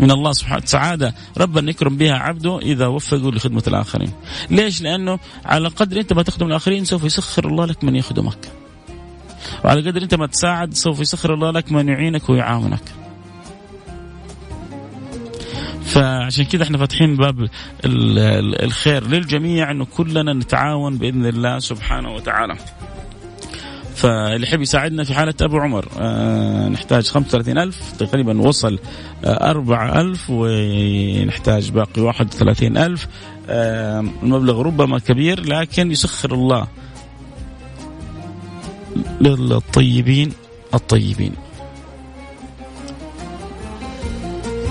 من 0.00 0.10
الله 0.10 0.32
سبحانه 0.32 0.62
سعادة 0.64 1.14
ربنا 1.38 1.70
يكرم 1.70 1.96
بها 1.96 2.14
عبده 2.14 2.58
إذا 2.58 2.86
وفقه 2.86 3.30
لخدمة 3.30 3.62
الآخرين. 3.66 4.12
ليش؟ 4.50 4.82
لأنه 4.82 5.18
على 5.44 5.68
قدر 5.68 6.00
أنت 6.00 6.12
ما 6.12 6.22
تخدم 6.22 6.46
الآخرين 6.46 6.84
سوف 6.84 7.04
يسخر 7.04 7.48
الله 7.48 7.64
لك 7.64 7.84
من 7.84 7.96
يخدمك. 7.96 8.48
وعلى 9.64 9.90
قدر 9.90 10.02
أنت 10.02 10.14
ما 10.14 10.26
تساعد 10.26 10.74
سوف 10.74 11.00
يسخر 11.00 11.34
الله 11.34 11.50
لك 11.50 11.72
من 11.72 11.88
يعينك 11.88 12.28
ويعاونك. 12.28 12.99
فعشان 15.90 16.44
كذا 16.44 16.62
إحنا 16.62 16.78
فاتحين 16.78 17.16
باب 17.16 17.48
الخير 18.64 19.06
للجميع 19.06 19.70
انه 19.70 19.84
كلنا 19.84 20.32
نتعاون 20.32 20.98
بإذن 20.98 21.26
الله 21.26 21.58
سبحانه 21.58 22.14
وتعالى. 22.14 22.56
فاللي 23.94 24.46
يحب 24.46 24.60
يساعدنا 24.60 25.04
في 25.04 25.14
حالة 25.14 25.34
أبو 25.40 25.58
عمر 25.58 25.88
آه 25.98 26.68
نحتاج 26.68 27.06
35 27.06 27.58
ألف 27.58 27.92
تقريبا 27.98 28.40
وصل 28.40 28.78
آه 29.24 29.50
4 29.50 30.00
ألف 30.00 30.26
ونحتاج 30.30 31.70
باقي 31.70 32.02
31 32.02 32.76
ألف 32.76 33.06
آه 33.48 34.04
المبلغ 34.22 34.62
ربما 34.62 34.98
كبير 34.98 35.40
لكن 35.46 35.90
يسخر 35.90 36.34
الله 36.34 36.66
للطيبين 39.20 40.32
الطيبين 40.74 41.32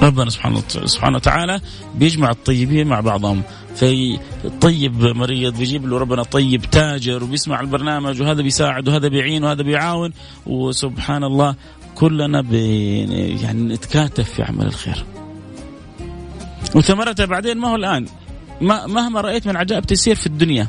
ربنا 0.02 0.30
سبحانه 0.30 0.62
سبحانه 0.86 1.16
وتعالى 1.16 1.62
بيجمع 1.96 2.30
الطيبين 2.30 2.88
مع 2.88 3.00
بعضهم. 3.00 3.42
في 3.76 4.20
طيب 4.62 5.02
مريض 5.02 5.58
بيجيب 5.58 5.86
له 5.88 5.98
ربنا 5.98 6.24
طيب 6.24 6.62
تاجر 6.62 7.24
وبيسمع 7.24 7.60
البرنامج 7.60 8.22
وهذا 8.22 8.42
بيساعد 8.42 8.88
وهذا 8.88 9.08
بيعين 9.08 9.44
وهذا 9.44 9.64
بيعاون. 9.64 10.14
وسبحان 10.46 11.24
الله 11.24 11.56
كلنا 11.96 12.42
يعني 13.44 13.74
نتكاتف 13.74 14.30
في 14.30 14.44
عمل 14.44 14.66
الخير. 14.66 15.06
وثمرتها 16.76 17.26
بعدين 17.26 17.58
ما 17.58 17.68
هو 17.68 17.76
الآن. 17.76 18.06
ما 18.62 18.88
مهما 18.88 19.22
رأيت 19.22 19.48
من 19.48 19.58
عجائب 19.58 19.86
تسير 19.86 20.16
في 20.16 20.28
الدنيا. 20.28 20.68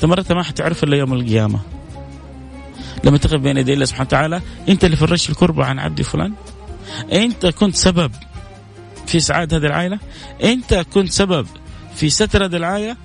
ثمرتها 0.00 0.34
ما 0.34 0.42
حتعرف 0.42 0.84
إلا 0.84 0.96
يوم 0.96 1.12
القيامة. 1.12 1.60
لما 3.04 3.18
تقف 3.18 3.34
بين 3.40 3.56
يدي 3.56 3.72
الله 3.74 3.84
سبحانه 3.84 4.06
وتعالى 4.06 4.40
أنت 4.68 4.84
اللي 4.84 4.96
فرجت 4.96 5.30
الكربة 5.30 5.64
عن 5.64 5.78
عبد 5.78 6.02
فلان. 6.02 6.32
أنت 7.12 7.46
كنت 7.46 7.74
سبب. 7.74 8.10
في 9.06 9.20
سعادة 9.20 9.56
هذه 9.56 9.66
العائلة؟ 9.66 9.98
أنت 10.44 10.74
كنت 10.74 11.12
سبب 11.12 11.46
في 11.94 12.10
ستر 12.10 12.44
هذه 12.44 12.56
العائلة؟ 12.56 12.96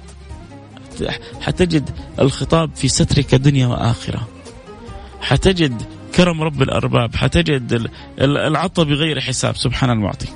حتجد 1.42 1.90
الخطاب 2.20 2.76
في 2.76 2.88
سترك 2.88 3.36
دنيا 3.36 3.68
وآخرة. 3.68 4.28
حتجد 5.22 5.82
كرم 6.16 6.42
رب 6.42 6.62
الأرباب. 6.62 7.16
حتجد 7.16 7.90
العطاء 8.22 8.86
بغير 8.86 9.20
حساب. 9.20 9.58
سبحان 9.58 9.90
المعطي. 9.90 10.28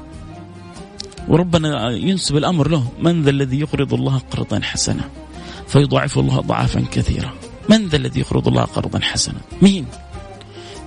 وربنا 1.28 1.90
ينسب 1.90 2.38
الأمر 2.38 2.68
له. 2.68 2.88
من 3.00 3.24
ذا 3.24 3.30
الذي 3.30 3.60
يقرض 3.60 3.94
الله 3.94 4.18
قرضا 4.32 4.60
حسنا؟ 4.64 5.10
فيضاعف 5.68 6.20
الله 6.20 6.40
أضعافا 6.40 6.86
كثيرة 6.92 7.34
من 7.70 7.88
ذا 7.88 7.98
الذي 7.98 8.20
يقرض 8.20 8.48
الله 8.48 8.64
قرضا 8.64 9.00
حسنا؟ 9.00 9.40
مين؟ 9.62 9.86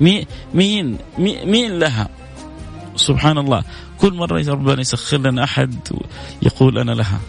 مين؟ 0.00 0.26
مين 0.54 0.98
مين 1.18 1.78
لها؟ 1.78 2.08
سبحان 2.96 3.38
الله. 3.38 3.64
كل 3.98 4.14
مرة 4.14 4.48
ربنا 4.48 4.80
يسخر 4.80 5.16
لنا 5.16 5.44
أحد 5.44 5.74
يقول 6.42 6.78
أنا 6.78 6.92
لها. 6.92 7.20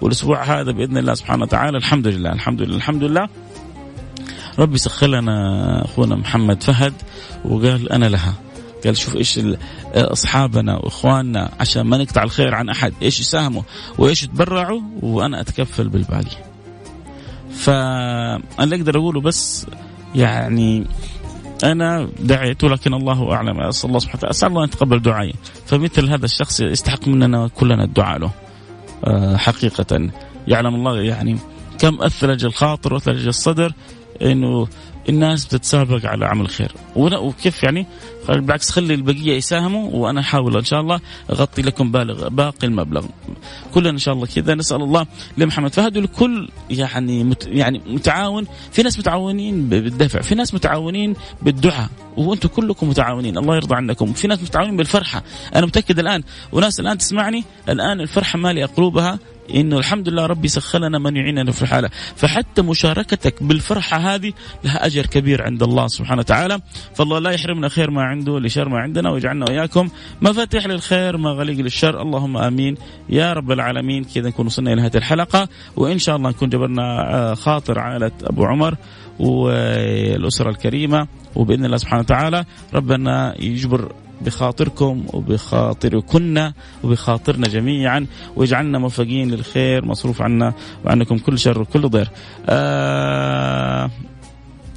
والأسبوع 0.00 0.44
هذا 0.44 0.72
بإذن 0.72 0.96
الله 0.96 1.14
سبحانه 1.14 1.42
وتعالى 1.42 1.78
الحمد 1.78 2.06
لله 2.06 2.32
الحمد 2.32 2.62
لله 2.62 2.76
الحمد 2.76 3.04
لله. 3.04 3.28
ربي 4.58 4.78
سخر 4.78 5.06
لنا 5.06 5.84
أخونا 5.84 6.16
محمد 6.16 6.62
فهد 6.62 6.92
وقال 7.44 7.92
أنا 7.92 8.06
لها. 8.06 8.34
قال 8.84 8.96
شوف 8.96 9.16
إيش 9.16 9.40
أصحابنا 9.94 10.76
وإخواننا 10.76 11.50
عشان 11.60 11.82
ما 11.82 11.96
نقطع 11.96 12.22
الخير 12.22 12.54
عن 12.54 12.68
أحد. 12.68 12.92
إيش 13.02 13.20
يساهموا 13.20 13.62
وإيش 13.98 14.22
يتبرعوا 14.22 14.80
وأنا 15.02 15.40
أتكفل 15.40 15.88
بالباقي. 15.88 16.36
فانا 17.54 18.76
أقدر 18.76 18.98
أقوله 18.98 19.20
بس 19.20 19.66
يعني 20.14 20.86
أنا 21.64 22.08
دعيت 22.20 22.64
ولكن 22.64 22.94
الله 22.94 23.32
أعلم. 23.32 23.60
أسأل 23.60 23.88
الله 23.88 23.98
سبحانه 23.98 24.18
وتعالى. 24.18 24.30
أسأل 24.30 24.48
الله 24.48 24.64
أن 24.64 24.68
يتقبل 24.68 25.02
دعائي. 25.02 25.34
فمثل 25.66 26.08
هذا 26.08 26.24
الشخص 26.24 26.60
يستحق 26.60 27.08
مننا 27.08 27.48
كلنا 27.48 27.84
الدعاء 27.84 28.18
له. 28.18 28.30
آه، 29.04 29.36
حقيقة. 29.36 30.10
يعلم 30.48 30.74
الله 30.74 31.00
يعني 31.00 31.38
كم 31.78 32.02
أثلج 32.02 32.44
الخاطر 32.44 32.94
وأثلج 32.94 33.26
الصدر 33.26 33.72
إنه 34.22 34.66
الناس 35.08 35.44
بتتسابق 35.44 36.06
على 36.06 36.26
عمل 36.26 36.48
خير. 36.48 36.72
وكيف 36.96 37.62
يعني؟ 37.62 37.86
بالعكس 38.28 38.70
خلي 38.70 38.94
البقية 38.94 39.36
يساهموا 39.36 39.90
وأنا 39.90 40.20
أحاول 40.20 40.56
إن 40.56 40.64
شاء 40.64 40.80
الله 40.80 41.00
أغطي 41.30 41.62
لكم 41.62 41.92
بالغ 41.92 42.28
باقي 42.28 42.66
المبلغ. 42.66 43.06
كلنا 43.74 43.90
إن 43.90 43.98
شاء 43.98 44.14
الله 44.14 44.26
كذا. 44.26 44.54
نسأل 44.54 44.82
الله 44.82 45.06
لمحمد 45.38 45.72
فهد 45.72 45.96
ولكل 45.96 46.48
يعني 46.70 47.24
مت 47.24 47.46
يعني 47.46 47.80
متعاون. 47.86 48.46
في 48.72 48.82
ناس 48.82 48.98
متعاونين 48.98 49.68
بالدفع 49.68 50.20
في 50.20 50.34
ناس 50.34 50.54
متعاونين 50.54 51.14
بالدعاء 51.42 51.88
وأنتم 52.16 52.48
كلكم 52.48 52.88
متعاونين. 52.88 53.38
الله 53.38 53.56
يرضى 53.56 53.74
عنكم. 53.74 54.12
في 54.12 54.28
ناس 54.28 54.42
متعاونين 54.42 54.76
بالفرحة. 54.76 55.22
أنا 55.54 55.66
متأكد 55.66 55.98
الآن 55.98 56.22
وناس 56.52 56.80
الآن 56.80 56.98
تسمعني 56.98 57.44
الآن 57.68 58.00
الفرحة 58.00 58.38
مالئه 58.38 58.66
قلوبها 58.66 59.18
إنه 59.54 59.78
الحمد 59.78 60.08
لله 60.08 60.26
ربي 60.26 60.48
سخر 60.48 60.78
لنا 60.78 60.98
من 60.98 61.16
يعيننا 61.16 61.52
في 61.52 61.62
الحاله 61.62 61.90
فحتى 62.16 62.62
مشاركتك 62.62 63.42
بالفرحة 63.42 63.96
هذه 63.96 64.32
لها 64.64 64.86
أجر 64.86 65.06
كبير 65.06 65.42
عند 65.42 65.62
الله 65.62 65.86
سبحانه 65.86 66.18
وتعالى. 66.18 66.60
فالله 66.94 67.18
لا 67.18 67.30
يحرمنا 67.30 67.68
خير 67.68 67.90
ما 67.90 68.02
عنده 68.02 68.40
لشر 68.40 68.68
ما 68.68 68.78
عندنا 68.78 69.10
ويجعلنا 69.10 69.46
وإياكم 69.48 69.88
مفاتيح 70.22 70.66
للخير 70.66 71.16
ما 71.16 71.30
غليق 71.30 71.58
للشر. 71.58 72.02
اللهم 72.02 72.36
آمين. 72.36 72.76
يا 73.08 73.32
رب 73.32 73.52
العالمين. 73.52 74.04
كذا 74.04 74.28
نكون 74.28 74.46
وصلنا 74.46 74.72
إلى 74.72 74.82
هذه 74.82 74.96
الحلقة. 74.96 75.48
وإن 75.76 75.98
شاء 75.98 76.16
الله 76.16 76.30
نكون 76.30 76.48
جبرنا 76.48 77.14
آه، 77.14 77.34
خاطر 77.34 77.78
عائله 77.78 78.12
أبو 78.24 78.44
عمر 78.44 78.76
والأسرة 79.18 80.50
الكريمة. 80.50 81.08
وبإذن 81.34 81.64
الله 81.64 81.76
سبحانه 81.76 82.00
وتعالى 82.00 82.44
ربنا 82.74 83.34
يجبر 83.40 83.92
بخاطركم 84.24 85.04
وبخاطركن 85.12 86.52
وبخاطرنا 86.84 87.48
جميعا. 87.48 88.06
واجعلنا 88.36 88.78
موفقين 88.78 89.30
للخير 89.30 89.84
مصروف 89.84 90.22
عنا 90.22 90.52
وعنكم 90.84 91.18
كل 91.18 91.38
شر 91.38 91.60
وكل 91.60 91.88
ضير. 91.88 92.08
آه 92.48 93.90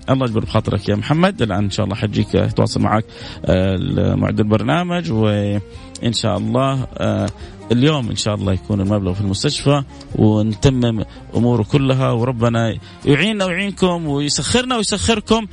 الله 0.10 0.26
يجبر 0.26 0.40
بخاطرك 0.40 0.90
يا 0.90 0.96
محمد. 0.96 1.42
الآن 1.42 1.64
إن 1.64 1.70
شاء 1.70 1.86
الله 1.86 1.96
حجيك 1.96 2.36
يتواصل 2.36 2.82
معك 2.82 3.06
آه، 3.46 4.16
معد 4.16 4.40
البرنامج. 4.40 5.12
وإن 5.12 6.14
شاء 6.14 6.38
الله 6.38 6.88
آه، 6.98 7.30
اليوم 7.72 8.10
إن 8.10 8.16
شاء 8.16 8.36
الله 8.36 8.54
يكون 8.54 8.82
المبلغ 8.82 9.14
في 9.14 9.22
المستشفى 9.22 9.84
ونتمم 10.16 11.04
اموره 11.36 11.64
كلها. 11.64 12.12
وربنا 12.12 12.78
يعيننا 13.06 13.46
ويعينكم 13.46 14.08
ويسخرنا 14.08 14.78
ويسخركم 14.78 15.48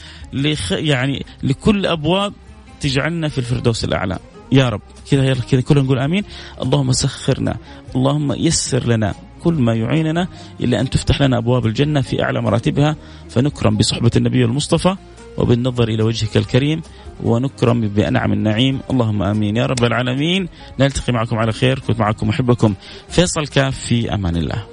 يعني 0.70 1.26
لكل 1.42 1.86
أبواب 1.86 2.32
تجعلنا 2.82 3.28
في 3.28 3.38
الفردوس 3.38 3.84
الأعلى. 3.84 4.18
يا 4.52 4.68
رب. 4.68 4.80
كذا 5.10 5.24
يلا 5.24 5.40
كذا 5.50 5.60
كلنا 5.60 5.82
نقول 5.82 5.98
آمين. 5.98 6.24
اللهم 6.62 6.92
سخرنا. 6.92 7.56
اللهم 7.96 8.32
يسر 8.32 8.86
لنا 8.86 9.14
كل 9.42 9.54
ما 9.54 9.74
يعيننا 9.74 10.28
إلا 10.60 10.80
أن 10.80 10.90
تفتح 10.90 11.22
لنا 11.22 11.38
أبواب 11.38 11.66
الجنة 11.66 12.00
في 12.00 12.22
أعلى 12.22 12.42
مراتبها. 12.42 12.96
فنكرم 13.30 13.76
بصحبة 13.76 14.10
النبي 14.16 14.44
المصطفى 14.44 14.96
وبالنظر 15.38 15.88
إلى 15.88 16.02
وجهك 16.02 16.36
الكريم 16.36 16.82
ونكرم 17.24 17.80
بأنعم 17.80 18.32
النعيم. 18.32 18.80
اللهم 18.90 19.22
آمين. 19.22 19.56
يا 19.56 19.66
رب 19.66 19.84
العالمين. 19.84 20.48
نلتقي 20.80 21.12
معكم 21.12 21.38
على 21.38 21.52
خير. 21.52 21.78
كنت 21.78 22.00
معكم 22.00 22.28
أحبكم. 22.28 22.74
فيصل 23.08 23.46
كاف 23.46 23.78
في 23.78 24.14
أمان 24.14 24.36
الله. 24.36 24.66